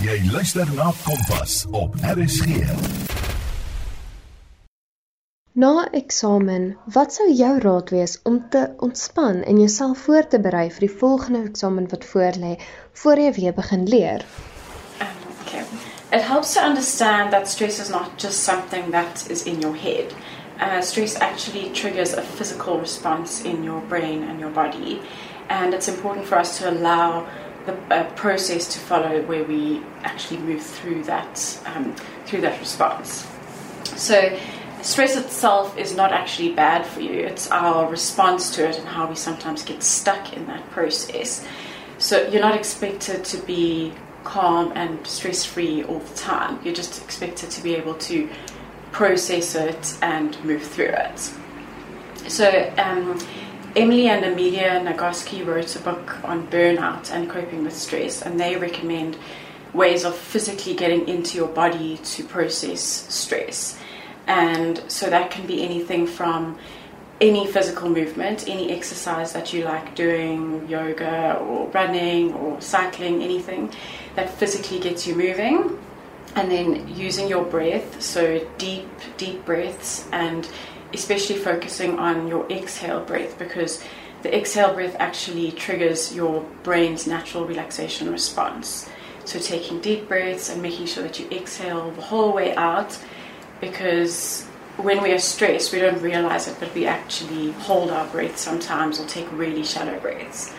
Jy 0.00 0.30
luister 0.32 0.74
na 0.74 0.92
Kompas 1.04 1.66
op 1.70 1.94
RSG. 2.00 2.46
Na 5.52 5.88
eksamen, 5.90 6.76
wat 6.94 7.12
sou 7.12 7.32
jou 7.34 7.58
raad 7.58 7.90
wees 7.90 8.20
om 8.22 8.38
te 8.48 8.70
ontspan 8.78 9.42
en 9.42 9.58
jouself 9.58 9.98
voor 9.98 10.28
te 10.28 10.40
berei 10.40 10.70
vir 10.70 10.86
die 10.86 10.96
volgende 11.02 11.42
eksamen 11.48 11.88
wat 11.90 12.04
voorlê 12.04 12.54
voor 12.92 13.18
jy 13.18 13.32
weer 13.32 13.54
begin 13.54 13.84
leer? 13.88 14.24
It 16.12 16.22
helps 16.22 16.54
to 16.54 16.60
understand 16.60 17.32
that 17.32 17.46
stress 17.46 17.78
is 17.78 17.88
not 17.88 18.18
just 18.18 18.42
something 18.42 18.90
that 18.90 19.30
is 19.30 19.46
in 19.46 19.62
your 19.62 19.76
head. 19.76 20.12
Uh, 20.58 20.80
stress 20.80 21.16
actually 21.16 21.70
triggers 21.70 22.12
a 22.14 22.22
physical 22.22 22.78
response 22.78 23.44
in 23.44 23.62
your 23.62 23.80
brain 23.82 24.24
and 24.24 24.40
your 24.40 24.50
body, 24.50 25.00
and 25.48 25.72
it's 25.72 25.88
important 25.88 26.26
for 26.26 26.36
us 26.36 26.58
to 26.58 26.68
allow 26.68 27.28
the 27.66 27.74
uh, 27.94 28.10
process 28.14 28.72
to 28.74 28.80
follow 28.80 29.22
where 29.22 29.44
we 29.44 29.82
actually 30.02 30.38
move 30.40 30.62
through 30.62 31.04
that 31.04 31.60
um, 31.66 31.94
through 32.26 32.40
that 32.40 32.58
response. 32.58 33.26
So, 33.96 34.36
stress 34.82 35.16
itself 35.16 35.78
is 35.78 35.94
not 35.94 36.12
actually 36.12 36.54
bad 36.54 36.84
for 36.84 37.00
you. 37.00 37.20
It's 37.20 37.50
our 37.50 37.88
response 37.88 38.54
to 38.56 38.68
it 38.68 38.78
and 38.78 38.88
how 38.88 39.08
we 39.08 39.14
sometimes 39.14 39.62
get 39.62 39.82
stuck 39.82 40.32
in 40.32 40.46
that 40.46 40.68
process. 40.70 41.46
So, 41.98 42.28
you're 42.28 42.42
not 42.42 42.54
expected 42.54 43.24
to 43.26 43.38
be 43.38 43.92
calm 44.30 44.72
and 44.76 45.04
stress 45.06 45.44
free 45.44 45.82
all 45.82 45.98
the 45.98 46.14
time. 46.14 46.60
You're 46.64 46.74
just 46.74 47.02
expected 47.02 47.50
to 47.50 47.62
be 47.62 47.74
able 47.74 47.94
to 47.94 48.28
process 48.92 49.56
it 49.56 49.98
and 50.02 50.42
move 50.44 50.62
through 50.62 50.94
it. 51.06 51.18
So, 52.28 52.72
um, 52.78 53.18
Emily 53.74 54.08
and 54.08 54.24
Amelia 54.24 54.80
Nagoski 54.80 55.44
wrote 55.44 55.74
a 55.74 55.80
book 55.80 56.24
on 56.24 56.46
burnout 56.48 57.12
and 57.12 57.28
coping 57.28 57.64
with 57.64 57.76
stress, 57.76 58.22
and 58.22 58.38
they 58.38 58.56
recommend 58.56 59.16
ways 59.72 60.04
of 60.04 60.14
physically 60.16 60.74
getting 60.74 61.08
into 61.08 61.36
your 61.36 61.48
body 61.48 61.98
to 61.98 62.24
process 62.24 62.80
stress. 62.82 63.78
And 64.26 64.82
so 64.88 65.10
that 65.10 65.30
can 65.30 65.46
be 65.46 65.62
anything 65.62 66.06
from 66.06 66.58
any 67.20 67.46
physical 67.46 67.90
movement, 67.90 68.48
any 68.48 68.70
exercise 68.72 69.32
that 69.32 69.52
you 69.52 69.64
like 69.64 69.94
doing, 69.94 70.66
yoga 70.68 71.36
or 71.38 71.68
running 71.68 72.32
or 72.32 72.60
cycling, 72.60 73.22
anything 73.22 73.72
that 74.14 74.30
physically 74.30 74.80
gets 74.80 75.06
you 75.06 75.14
moving. 75.14 75.78
And 76.36 76.50
then 76.50 76.88
using 76.88 77.28
your 77.28 77.44
breath, 77.44 78.00
so 78.00 78.46
deep, 78.56 78.88
deep 79.16 79.44
breaths 79.44 80.08
and 80.12 80.48
especially 80.94 81.36
focusing 81.36 81.98
on 81.98 82.28
your 82.28 82.50
exhale 82.50 83.04
breath 83.04 83.38
because 83.38 83.82
the 84.22 84.36
exhale 84.36 84.74
breath 84.74 84.96
actually 84.98 85.52
triggers 85.52 86.14
your 86.14 86.44
brain's 86.62 87.06
natural 87.06 87.46
relaxation 87.46 88.10
response. 88.10 88.88
So, 89.24 89.38
taking 89.38 89.80
deep 89.80 90.08
breaths 90.08 90.50
and 90.50 90.60
making 90.60 90.86
sure 90.86 91.02
that 91.04 91.18
you 91.18 91.28
exhale 91.30 91.90
the 91.92 92.02
whole 92.02 92.32
way 92.32 92.54
out 92.56 92.98
because 93.60 94.46
when 94.82 95.02
we 95.02 95.12
are 95.12 95.18
stressed, 95.18 95.72
we 95.72 95.80
don't 95.80 96.00
realize 96.00 96.48
it, 96.48 96.56
but 96.58 96.74
we 96.74 96.86
actually 96.86 97.52
hold 97.52 97.90
our 97.90 98.06
breath 98.08 98.38
sometimes 98.38 99.00
or 99.00 99.06
take 99.06 99.30
really 99.32 99.64
shallow 99.64 99.98
breaths. 100.00 100.52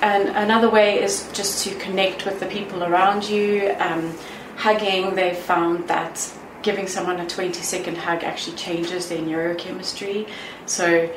And 0.00 0.30
another 0.30 0.68
way 0.68 1.00
is 1.00 1.30
just 1.32 1.64
to 1.64 1.74
connect 1.76 2.24
with 2.24 2.40
the 2.40 2.46
people 2.46 2.82
around 2.82 3.28
you. 3.28 3.74
Um, 3.78 4.16
hugging, 4.56 5.14
they've 5.14 5.36
found 5.36 5.88
that 5.88 6.32
giving 6.62 6.86
someone 6.86 7.20
a 7.20 7.26
20 7.26 7.52
second 7.62 7.96
hug 7.96 8.24
actually 8.24 8.56
changes 8.56 9.08
their 9.08 9.18
neurochemistry. 9.18 10.28
So, 10.66 11.10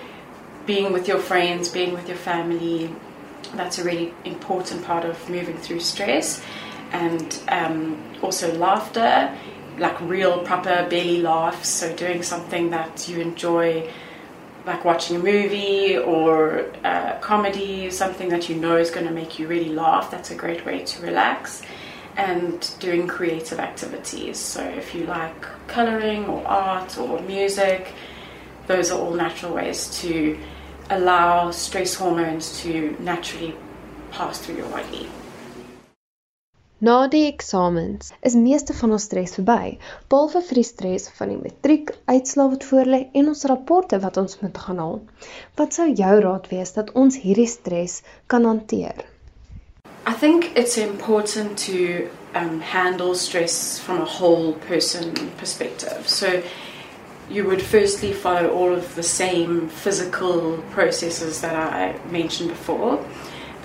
being 0.66 0.94
with 0.94 1.08
your 1.08 1.20
friends, 1.20 1.70
being 1.70 1.94
with 1.94 2.08
your 2.08 2.18
family, 2.18 2.90
that's 3.54 3.78
a 3.78 3.84
really 3.84 4.14
important 4.24 4.84
part 4.84 5.06
of 5.06 5.30
moving 5.30 5.58
through 5.58 5.80
stress. 5.80 6.44
And 6.92 7.40
um, 7.50 8.04
also, 8.22 8.56
laughter, 8.58 9.36
like 9.78 10.00
real, 10.02 10.44
proper 10.44 10.88
belly 10.90 11.22
laughs. 11.22 11.70
So, 11.70 11.96
doing 11.96 12.24
something 12.24 12.70
that 12.72 13.08
you 13.08 13.20
enjoy, 13.20 13.92
like 14.66 14.86
watching 14.86 15.18
a 15.18 15.20
movie 15.20 15.98
or 15.98 16.66
a 16.84 17.18
comedy, 17.22 17.90
something 17.92 18.30
that 18.30 18.50
you 18.50 18.56
know 18.56 18.78
is 18.78 18.92
going 18.92 19.06
to 19.08 19.14
make 19.14 19.40
you 19.40 19.48
really 19.48 19.70
laugh, 19.70 20.12
that's 20.12 20.32
a 20.32 20.36
great 20.36 20.66
way 20.66 20.84
to 20.84 21.02
relax 21.02 21.62
and 22.18 22.74
doing 22.80 23.08
creative 23.08 23.60
activities. 23.60 24.38
So, 24.38 24.62
if 24.64 24.96
you 24.96 25.06
like 25.06 25.46
coloring 25.68 26.26
or 26.26 26.46
art 26.48 26.98
or 26.98 27.20
music, 27.22 27.94
those 28.68 28.92
are 28.92 29.00
all 29.00 29.14
natural 29.14 29.54
ways 29.54 30.00
to 30.02 30.38
allow 30.90 31.52
stress 31.52 31.96
hormones 31.96 32.62
to 32.62 32.96
naturally 33.00 33.56
pass 34.12 34.40
through 34.40 34.56
your 34.56 34.70
body. 34.70 35.10
Na 36.84 37.08
die 37.08 37.24
eksamens 37.30 38.10
is 38.28 38.34
meeste 38.36 38.74
van 38.76 38.92
ons 38.92 39.06
stres 39.08 39.38
verby, 39.38 39.78
behalwe 40.12 40.42
vir 40.44 40.58
die 40.60 40.68
stres 40.68 41.06
van 41.16 41.30
die 41.32 41.38
matriek, 41.40 41.94
uitslae 42.12 42.50
wat 42.52 42.66
voorlê 42.68 43.00
en 43.16 43.30
ons 43.32 43.46
rapporte 43.48 44.00
wat 44.04 44.18
ons 44.20 44.36
moet 44.42 44.58
gaan 44.60 44.82
haal. 44.84 44.98
Wat 45.56 45.78
sou 45.78 45.86
jou 45.88 46.18
raad 46.26 46.50
wees 46.52 46.76
dat 46.76 46.92
ons 46.92 47.16
hierdie 47.24 47.48
stres 47.48 48.02
kan 48.28 48.44
hanteer? 48.44 49.06
I 50.06 50.14
think 50.20 50.52
it's 50.58 50.76
important 50.78 51.58
to 51.64 52.10
um, 52.36 52.60
handle 52.60 53.16
stress 53.16 53.80
from 53.80 54.02
a 54.02 54.12
whole 54.20 54.52
person 54.68 55.16
perspective. 55.40 56.10
So 56.10 56.44
you 57.30 57.46
would 57.46 57.62
firstly 57.62 58.12
follow 58.12 58.50
all 58.50 58.76
of 58.76 58.96
the 58.96 59.04
same 59.04 59.70
physical 59.70 60.62
processes 60.72 61.40
that 61.40 61.56
I 61.56 61.96
mentioned 62.12 62.50
before. 62.50 63.00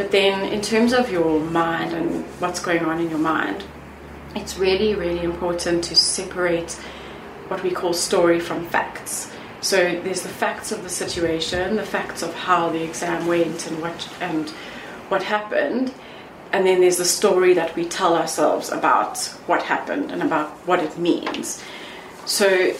But 0.00 0.12
then, 0.12 0.50
in 0.50 0.62
terms 0.62 0.94
of 0.94 1.12
your 1.12 1.40
mind 1.40 1.92
and 1.92 2.24
what's 2.40 2.58
going 2.58 2.86
on 2.86 3.00
in 3.00 3.10
your 3.10 3.18
mind, 3.18 3.64
it's 4.34 4.56
really, 4.56 4.94
really 4.94 5.22
important 5.22 5.84
to 5.84 5.94
separate 5.94 6.72
what 7.48 7.62
we 7.62 7.70
call 7.70 7.92
story 7.92 8.40
from 8.40 8.64
facts. 8.64 9.30
So 9.60 9.76
there's 9.76 10.22
the 10.22 10.30
facts 10.30 10.72
of 10.72 10.82
the 10.82 10.88
situation, 10.88 11.76
the 11.76 11.84
facts 11.84 12.22
of 12.22 12.32
how 12.32 12.70
the 12.70 12.82
exam 12.82 13.26
went 13.26 13.66
and 13.66 13.82
what 13.82 14.08
and 14.22 14.48
what 15.10 15.22
happened, 15.22 15.92
and 16.50 16.66
then 16.66 16.80
there's 16.80 16.96
the 16.96 17.04
story 17.04 17.52
that 17.52 17.76
we 17.76 17.84
tell 17.84 18.16
ourselves 18.16 18.70
about 18.70 19.18
what 19.48 19.64
happened 19.64 20.10
and 20.10 20.22
about 20.22 20.48
what 20.66 20.78
it 20.78 20.96
means. 20.96 21.62
So 22.24 22.74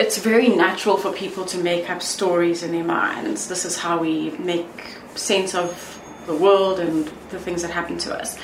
it's 0.00 0.16
very 0.16 0.48
natural 0.48 0.96
for 0.96 1.12
people 1.12 1.44
to 1.44 1.58
make 1.58 1.90
up 1.90 2.00
stories 2.00 2.62
in 2.62 2.72
their 2.72 2.82
minds. 2.82 3.48
This 3.48 3.66
is 3.66 3.76
how 3.76 3.98
we 3.98 4.30
make 4.38 4.96
sense 5.16 5.54
of 5.54 5.98
the 6.26 6.34
world 6.34 6.80
and 6.80 7.06
the 7.30 7.38
things 7.38 7.62
that 7.62 7.70
happen 7.70 7.98
to 7.98 8.14
us. 8.14 8.38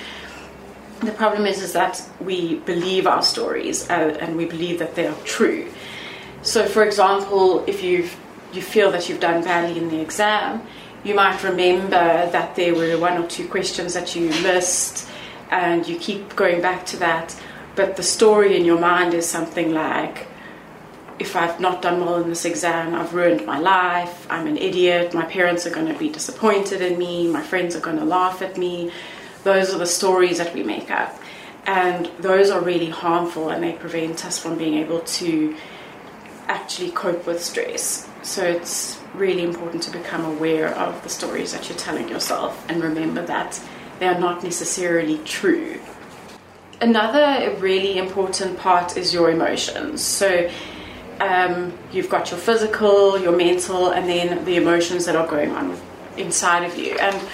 The 1.01 1.13
problem 1.13 1.47
is, 1.47 1.63
is 1.63 1.73
that 1.75 2.03
we 2.21 2.57
believe 2.57 3.07
our 3.07 3.23
stories 3.23 3.89
uh, 3.89 4.17
and 4.21 4.37
we 4.37 4.47
believe 4.47 4.81
that 4.81 4.95
they 4.97 5.07
are 5.07 5.17
true. 5.25 5.69
So, 6.43 6.67
for 6.67 6.83
example, 6.83 7.65
if 7.67 7.83
you've 7.83 8.17
you 8.53 8.63
feel 8.63 8.91
that 8.93 9.09
you've 9.09 9.21
done 9.21 9.45
badly 9.45 9.79
in 9.79 9.89
the 9.89 10.01
exam, 10.01 10.63
you 11.05 11.15
might 11.15 11.43
remember 11.43 12.31
that 12.31 12.57
there 12.57 12.75
were 12.75 12.97
one 12.99 13.19
or 13.19 13.27
two 13.27 13.47
questions 13.47 13.95
that 13.95 14.17
you 14.17 14.29
missed 14.43 15.09
and 15.51 15.87
you 15.87 15.99
keep 15.99 16.35
going 16.35 16.61
back 16.61 16.87
to 16.87 16.97
that. 16.99 17.37
But 17.77 17.97
the 17.97 18.03
story 18.03 18.57
in 18.57 18.65
your 18.65 18.79
mind 18.79 19.15
is 19.15 19.27
something 19.29 19.73
like, 19.73 20.28
if 21.19 21.35
I've 21.35 21.59
not 21.61 21.83
done 21.83 22.01
well 22.01 22.23
in 22.23 22.29
this 22.29 22.45
exam, 22.45 22.95
I've 22.95 23.13
ruined 23.13 23.45
my 23.45 23.59
life, 23.59 24.27
I'm 24.31 24.47
an 24.47 24.57
idiot, 24.57 25.15
my 25.15 25.25
parents 25.25 25.67
are 25.67 25.71
going 25.71 25.93
to 25.93 25.99
be 25.99 26.09
disappointed 26.09 26.81
in 26.81 26.99
me, 26.99 27.27
my 27.27 27.43
friends 27.43 27.75
are 27.75 27.81
going 27.81 27.99
to 27.99 28.05
laugh 28.05 28.41
at 28.43 28.57
me. 28.57 28.93
Those 29.45 29.75
are 29.75 29.79
the 29.79 29.87
stories 29.87 30.39
that 30.39 30.55
we 30.55 30.63
make 30.63 30.91
up. 30.91 31.19
And 31.67 32.11
those 32.21 32.51
are 32.51 32.61
really 32.61 32.89
harmful 32.89 33.51
and 33.51 33.63
they 33.63 33.73
prevent 33.73 34.25
us 34.25 34.39
from 34.39 34.57
being 34.57 34.75
able 34.75 35.01
to 35.01 35.57
actually 36.47 36.91
cope 36.93 37.27
with 37.27 37.43
stress. 37.43 38.09
So 38.23 38.43
it's 38.43 39.01
really 39.15 39.43
important 39.43 39.83
to 39.85 39.91
become 39.91 40.25
aware 40.25 40.75
of 40.75 41.03
the 41.03 41.09
stories 41.09 41.53
that 41.53 41.69
you're 41.69 41.79
telling 41.79 42.09
yourself 42.09 42.65
and 42.69 42.83
remember 42.83 43.25
that 43.27 43.61
they 43.99 44.07
are 44.07 44.19
not 44.19 44.43
necessarily 44.43 45.19
true. 45.19 45.81
Another 46.81 47.55
really 47.59 47.99
important 47.99 48.59
part 48.59 48.97
is 48.97 49.13
your 49.13 49.31
emotions. 49.31 50.01
So 50.01 50.49
um, 51.21 51.77
you've 51.93 52.09
got 52.09 52.31
your 52.31 52.39
physical, 52.39 53.19
your 53.19 53.37
mental, 53.37 53.91
and 53.91 54.09
then 54.09 54.45
the 54.45 54.57
emotions 54.57 55.07
that 55.07 55.17
are 55.17 55.27
going 55.27 55.51
on 55.53 55.79
inside 56.17 56.65
of 56.65 56.77
you. 56.77 56.97
And 56.99 57.29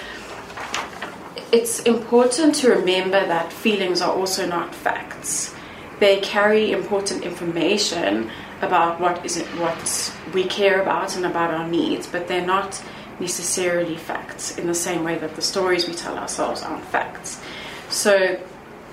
it's 1.52 1.80
important 1.80 2.54
to 2.56 2.70
remember 2.70 3.24
that 3.26 3.52
feelings 3.52 4.00
are 4.00 4.12
also 4.12 4.46
not 4.46 4.74
facts. 4.74 5.54
They 6.00 6.20
carry 6.20 6.72
important 6.72 7.22
information 7.22 8.30
about 8.60 9.00
what 9.00 9.24
is 9.24 9.36
it, 9.36 9.46
what 9.58 10.12
we 10.32 10.44
care 10.44 10.82
about 10.82 11.16
and 11.16 11.26
about 11.26 11.52
our 11.52 11.68
needs, 11.68 12.06
but 12.06 12.26
they're 12.26 12.44
not 12.44 12.82
necessarily 13.20 13.96
facts 13.96 14.58
in 14.58 14.66
the 14.66 14.74
same 14.74 15.04
way 15.04 15.16
that 15.18 15.36
the 15.36 15.42
stories 15.42 15.86
we 15.86 15.94
tell 15.94 16.18
ourselves 16.18 16.62
aren't 16.62 16.84
facts. 16.86 17.40
So, 17.88 18.40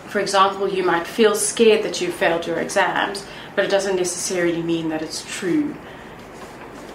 for 0.07 0.19
example, 0.19 0.69
you 0.69 0.83
might 0.83 1.07
feel 1.07 1.35
scared 1.35 1.83
that 1.83 2.01
you 2.01 2.11
failed 2.11 2.45
your 2.45 2.59
exams, 2.59 3.25
but 3.55 3.65
it 3.65 3.71
doesn't 3.71 3.95
necessarily 3.95 4.61
mean 4.61 4.89
that 4.89 5.01
it's 5.01 5.23
true 5.37 5.75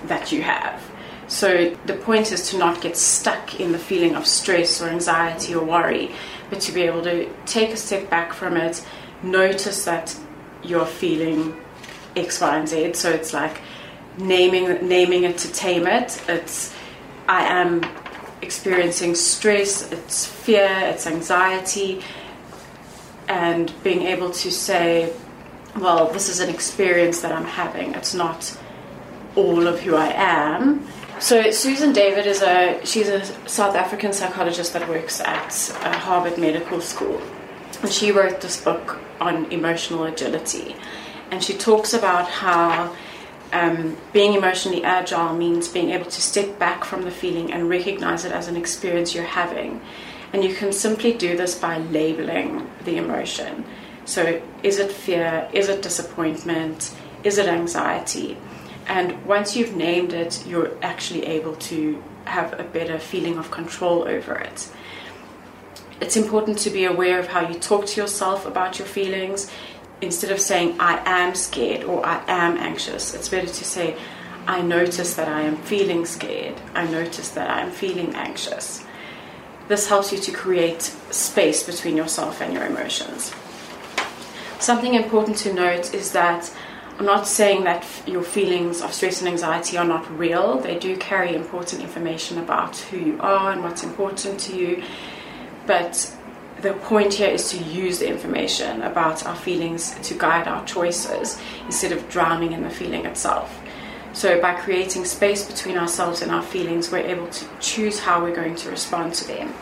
that 0.04 0.32
you 0.32 0.42
have. 0.42 0.82
So 1.28 1.76
the 1.86 1.94
point 1.94 2.30
is 2.30 2.50
to 2.50 2.58
not 2.58 2.80
get 2.80 2.96
stuck 2.96 3.58
in 3.58 3.72
the 3.72 3.78
feeling 3.78 4.14
of 4.14 4.26
stress 4.26 4.80
or 4.80 4.88
anxiety 4.88 5.54
or 5.54 5.64
worry, 5.64 6.12
but 6.50 6.60
to 6.60 6.72
be 6.72 6.82
able 6.82 7.02
to 7.02 7.28
take 7.46 7.70
a 7.70 7.76
step 7.76 8.08
back 8.08 8.32
from 8.32 8.56
it, 8.56 8.84
notice 9.22 9.84
that 9.84 10.16
you're 10.62 10.86
feeling 10.86 11.60
X, 12.14 12.40
Y, 12.40 12.56
and 12.56 12.68
Z. 12.68 12.92
So 12.94 13.10
it's 13.10 13.32
like 13.32 13.60
naming 14.18 14.88
naming 14.88 15.24
it 15.24 15.38
to 15.38 15.52
tame 15.52 15.86
it. 15.86 16.22
It's 16.28 16.72
I 17.28 17.44
am 17.44 17.82
experiencing 18.40 19.14
stress, 19.14 19.90
it's 19.90 20.24
fear, 20.24 20.68
it's 20.84 21.06
anxiety, 21.06 22.02
and 23.28 23.72
being 23.82 24.02
able 24.02 24.30
to 24.30 24.50
say, 24.50 25.12
well, 25.78 26.10
this 26.12 26.28
is 26.28 26.40
an 26.40 26.48
experience 26.48 27.20
that 27.20 27.32
I'm 27.32 27.44
having. 27.44 27.94
It's 27.94 28.14
not 28.14 28.56
all 29.34 29.66
of 29.66 29.80
who 29.80 29.94
I 29.94 30.08
am. 30.14 30.86
So 31.18 31.50
Susan 31.50 31.92
David 31.92 32.26
is 32.26 32.42
a 32.42 32.80
she's 32.84 33.08
a 33.08 33.24
South 33.48 33.74
African 33.74 34.12
psychologist 34.12 34.72
that 34.74 34.86
works 34.88 35.20
at 35.20 35.76
uh, 35.82 35.92
Harvard 35.98 36.38
Medical 36.38 36.80
School, 36.80 37.20
and 37.82 37.90
she 37.90 38.12
wrote 38.12 38.40
this 38.40 38.62
book 38.62 39.00
on 39.20 39.50
emotional 39.50 40.04
agility, 40.04 40.76
and 41.30 41.42
she 41.42 41.54
talks 41.54 41.94
about 41.94 42.28
how 42.28 42.94
um, 43.52 43.96
being 44.12 44.34
emotionally 44.34 44.84
agile 44.84 45.34
means 45.34 45.68
being 45.68 45.90
able 45.90 46.04
to 46.04 46.20
step 46.20 46.58
back 46.58 46.84
from 46.84 47.02
the 47.02 47.10
feeling 47.10 47.50
and 47.50 47.70
recognize 47.70 48.26
it 48.26 48.32
as 48.32 48.48
an 48.48 48.56
experience 48.56 49.14
you're 49.14 49.24
having, 49.24 49.80
and 50.34 50.44
you 50.44 50.54
can 50.54 50.70
simply 50.70 51.14
do 51.14 51.34
this 51.34 51.58
by 51.58 51.78
labeling 51.78 52.68
the 52.84 52.98
emotion. 52.98 53.64
So, 54.06 54.40
is 54.62 54.78
it 54.78 54.92
fear? 54.92 55.48
Is 55.52 55.68
it 55.68 55.82
disappointment? 55.82 56.94
Is 57.24 57.38
it 57.38 57.48
anxiety? 57.48 58.38
And 58.86 59.26
once 59.26 59.56
you've 59.56 59.74
named 59.74 60.12
it, 60.12 60.46
you're 60.46 60.72
actually 60.80 61.26
able 61.26 61.56
to 61.56 62.02
have 62.24 62.58
a 62.58 62.62
better 62.62 63.00
feeling 63.00 63.36
of 63.36 63.50
control 63.50 64.06
over 64.08 64.36
it. 64.36 64.70
It's 66.00 66.16
important 66.16 66.58
to 66.58 66.70
be 66.70 66.84
aware 66.84 67.18
of 67.18 67.26
how 67.26 67.48
you 67.48 67.58
talk 67.58 67.86
to 67.86 68.00
yourself 68.00 68.46
about 68.46 68.78
your 68.78 68.86
feelings. 68.86 69.50
Instead 70.00 70.30
of 70.30 70.40
saying, 70.40 70.76
I 70.78 71.02
am 71.04 71.34
scared 71.34 71.82
or 71.82 72.04
I 72.06 72.22
am 72.28 72.58
anxious, 72.58 73.12
it's 73.12 73.28
better 73.28 73.46
to 73.46 73.64
say, 73.64 73.96
I 74.46 74.60
notice 74.62 75.14
that 75.14 75.26
I 75.26 75.40
am 75.40 75.56
feeling 75.56 76.06
scared. 76.06 76.54
I 76.74 76.86
notice 76.86 77.30
that 77.30 77.50
I 77.50 77.62
am 77.62 77.72
feeling 77.72 78.14
anxious. 78.14 78.84
This 79.66 79.88
helps 79.88 80.12
you 80.12 80.18
to 80.18 80.30
create 80.30 80.82
space 81.10 81.64
between 81.64 81.96
yourself 81.96 82.40
and 82.40 82.52
your 82.54 82.66
emotions. 82.66 83.34
Something 84.58 84.94
important 84.94 85.36
to 85.38 85.52
note 85.52 85.94
is 85.94 86.12
that 86.12 86.52
I'm 86.98 87.04
not 87.04 87.26
saying 87.26 87.64
that 87.64 87.84
your 88.06 88.22
feelings 88.22 88.80
of 88.80 88.92
stress 88.92 89.20
and 89.20 89.28
anxiety 89.28 89.76
are 89.76 89.84
not 89.84 90.10
real. 90.18 90.58
They 90.58 90.78
do 90.78 90.96
carry 90.96 91.34
important 91.34 91.82
information 91.82 92.38
about 92.38 92.78
who 92.78 92.96
you 92.96 93.18
are 93.20 93.52
and 93.52 93.62
what's 93.62 93.84
important 93.84 94.40
to 94.40 94.56
you. 94.56 94.82
But 95.66 96.10
the 96.62 96.72
point 96.72 97.12
here 97.14 97.28
is 97.28 97.50
to 97.50 97.58
use 97.58 97.98
the 97.98 98.08
information 98.08 98.80
about 98.80 99.26
our 99.26 99.36
feelings 99.36 99.94
to 100.02 100.14
guide 100.14 100.48
our 100.48 100.64
choices 100.64 101.38
instead 101.66 101.92
of 101.92 102.08
drowning 102.08 102.52
in 102.52 102.62
the 102.62 102.70
feeling 102.70 103.04
itself. 103.04 103.60
So, 104.14 104.40
by 104.40 104.54
creating 104.54 105.04
space 105.04 105.44
between 105.44 105.76
ourselves 105.76 106.22
and 106.22 106.30
our 106.30 106.42
feelings, 106.42 106.90
we're 106.90 107.06
able 107.06 107.26
to 107.26 107.46
choose 107.60 108.00
how 108.00 108.22
we're 108.22 108.34
going 108.34 108.56
to 108.56 108.70
respond 108.70 109.12
to 109.14 109.26
them. 109.26 109.52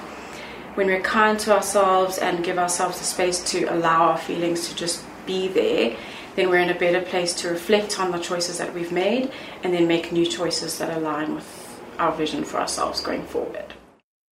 When 0.76 0.88
we're 0.88 1.02
kind 1.02 1.38
to 1.38 1.54
ourselves 1.54 2.18
and 2.18 2.42
give 2.42 2.58
ourselves 2.58 2.98
the 2.98 3.04
space 3.04 3.38
to 3.52 3.64
allow 3.66 4.08
our 4.10 4.18
feelings 4.18 4.68
to 4.68 4.74
just 4.74 5.04
be 5.24 5.46
there, 5.46 5.96
then 6.34 6.50
we're 6.50 6.64
in 6.64 6.70
a 6.70 6.78
better 6.78 7.00
place 7.00 7.32
to 7.42 7.48
reflect 7.48 8.00
on 8.00 8.10
the 8.10 8.18
choices 8.18 8.58
that 8.58 8.74
we've 8.74 8.90
made 8.90 9.30
and 9.62 9.72
then 9.72 9.86
make 9.86 10.10
new 10.10 10.26
choices 10.26 10.78
that 10.78 10.90
align 10.96 11.36
with 11.36 11.46
our 12.00 12.10
vision 12.10 12.42
for 12.42 12.58
ourselves 12.58 13.00
going 13.00 13.22
forward. 13.22 13.74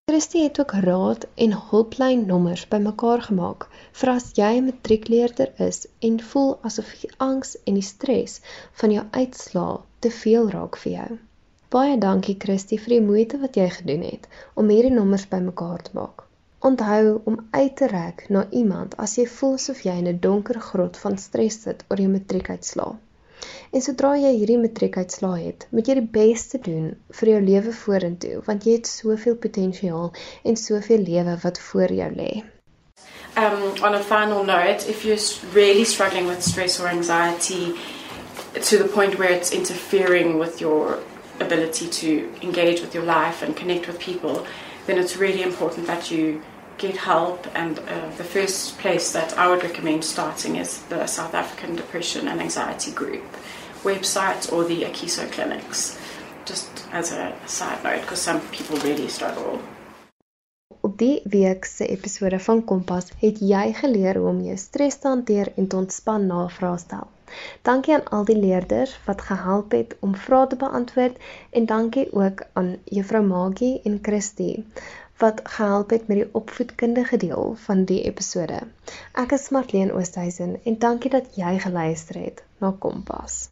Christy 0.09 0.43
het 0.43 0.61
ook 0.61 0.73
raad 0.73 1.27
en 1.35 1.53
hulplyn 1.71 2.27
nommers 2.27 2.67
bymekaar 2.69 3.23
gemaak 3.23 3.69
vir 4.01 4.11
as 4.11 4.27
jy 4.35 4.51
'n 4.59 4.65
matriekleerder 4.65 5.53
is 5.69 5.87
en 6.01 6.19
voel 6.33 6.59
asof 6.63 6.91
die 7.05 7.13
angs 7.17 7.55
en 7.67 7.79
die 7.79 7.87
stres 7.87 8.41
van 8.83 8.91
jou 8.91 9.05
uitslaa 9.11 9.79
te 9.99 10.11
veel 10.11 10.51
raak 10.51 10.77
vir 10.77 10.93
jou. 10.93 11.19
Baie 11.71 11.95
dankie 11.99 12.37
Christy 12.39 12.83
vir 12.83 12.99
die 12.99 13.07
moeite 13.07 13.39
wat 13.39 13.55
jy 13.57 13.71
gedoen 13.79 14.03
het 14.11 14.29
om 14.55 14.69
hierdie 14.69 14.95
nommers 14.99 15.29
bymekaar 15.29 15.83
te 15.83 15.91
maak. 15.95 16.27
Onthou 16.63 17.21
om 17.25 17.47
uit 17.51 17.77
te 17.77 17.87
reik 17.87 18.29
na 18.29 18.45
iemand 18.51 18.93
as 18.97 19.17
jy 19.19 19.25
voel 19.27 19.57
asof 19.59 19.81
jy 19.83 19.95
in 19.99 20.09
'n 20.09 20.21
donker 20.23 20.61
grot 20.61 20.99
van 21.05 21.17
stres 21.19 21.57
sit 21.63 21.81
oor 21.89 21.99
jou 21.99 22.11
matriekuitslae. 22.11 22.93
En 23.73 23.83
sodra 23.83 24.13
jy 24.17 24.31
hierdie 24.37 24.59
matriekuitslae 24.59 25.41
het, 25.47 25.67
moet 25.71 25.89
jy 25.91 25.97
die 25.99 26.11
beste 26.19 26.61
doen 26.63 26.85
vir 27.21 27.29
jou 27.33 27.41
lewe 27.47 27.73
vorentoe, 27.79 28.43
want 28.47 28.67
jy 28.67 28.77
het 28.77 28.87
soveel 28.87 29.35
potensiaal 29.47 30.13
en 30.45 30.57
soveel 30.57 31.03
lewe 31.09 31.35
wat 31.43 31.59
voor 31.59 31.93
jou 31.93 32.11
lê. 32.21 32.31
Um 33.37 33.83
on 33.83 33.95
a 33.95 34.03
final 34.13 34.45
note, 34.45 34.89
if 34.89 35.05
you're 35.05 35.51
really 35.55 35.85
struggling 35.85 36.29
with 36.29 36.45
stress 36.45 36.81
or 36.81 36.87
anxiety 36.87 37.75
to 38.55 38.79
the 38.79 38.89
point 38.95 39.19
where 39.19 39.35
it's 39.35 39.51
interfering 39.51 40.39
with 40.39 40.61
your 40.61 40.99
ability 41.41 41.89
to 41.89 42.31
engage 42.41 42.81
with 42.81 42.95
your 42.95 43.05
life 43.05 43.45
and 43.45 43.57
connect 43.57 43.87
with 43.87 43.99
people, 43.99 44.47
then 44.87 44.99
it's 44.99 45.17
really 45.17 45.43
important 45.43 45.87
that 45.87 46.11
you 46.11 46.41
get 46.83 46.97
help. 46.97 47.47
And 47.55 47.79
uh, 47.79 48.11
the 48.19 48.25
first 48.25 48.79
place 48.79 49.13
that 49.13 49.39
I 49.39 49.49
would 49.49 49.63
recommend 49.63 50.05
starting 50.05 50.57
is 50.57 50.83
the 50.89 51.07
South 51.07 51.35
African 51.35 51.77
Depression 51.77 52.29
and 52.29 52.41
Anxiety 52.41 52.91
Group 52.91 53.25
website 53.85 54.53
or 54.53 54.65
the 54.65 54.83
Akiso 54.85 55.31
clinics. 55.31 55.99
Just 56.45 56.69
as 56.93 57.13
a 57.13 57.33
side 57.47 57.83
note, 57.85 58.01
because 58.01 58.21
some 58.21 58.41
people 58.51 58.77
really 58.89 59.09
struggle. 59.09 59.61
Op 60.81 60.99
die 60.99 61.21
week 61.25 61.65
se 61.65 61.87
episode 61.87 62.41
van 62.41 62.65
Kompas 62.65 63.13
het 63.21 63.39
jy 63.39 63.73
geleer 63.79 64.19
hoe 64.19 64.29
om 64.29 64.41
jou 64.43 64.57
stres 64.59 64.99
te 64.99 65.09
hanteer 65.09 65.53
en 65.57 65.67
te 65.67 65.77
ontspan 65.77 66.27
na 66.27 66.45
'n 66.45 66.51
vraestel. 66.51 67.07
Dankie 67.63 67.95
aan 67.95 68.09
al 68.09 68.25
die 68.25 68.37
leerders 68.37 68.99
wat 69.05 69.23
gehelp 69.23 69.73
het 69.73 69.97
om 70.01 70.17
vrae 70.17 70.47
te 70.47 70.57
beantwoord 70.57 71.17
en 71.51 71.67
dankie 71.67 72.13
ook 72.13 72.43
aan 72.53 72.77
Juffrou 72.85 73.25
Magie 73.25 73.81
en 73.85 73.99
Christy 74.03 74.65
wat 75.23 75.41
gehelp 75.45 75.95
het 75.95 76.07
met 76.11 76.17
die 76.17 76.29
opvoedkundige 76.33 77.17
deel 77.17 77.55
van 77.65 77.85
die 77.85 78.03
episode. 78.11 78.59
Ek 79.25 79.39
is 79.39 79.49
Marlene 79.55 79.95
Oosthuizen 79.95 80.59
en 80.65 80.79
dankie 80.83 81.11
dat 81.15 81.37
jy 81.39 81.59
geluister 81.63 82.19
het 82.25 82.43
na 82.59 82.75
Kompas. 82.79 83.52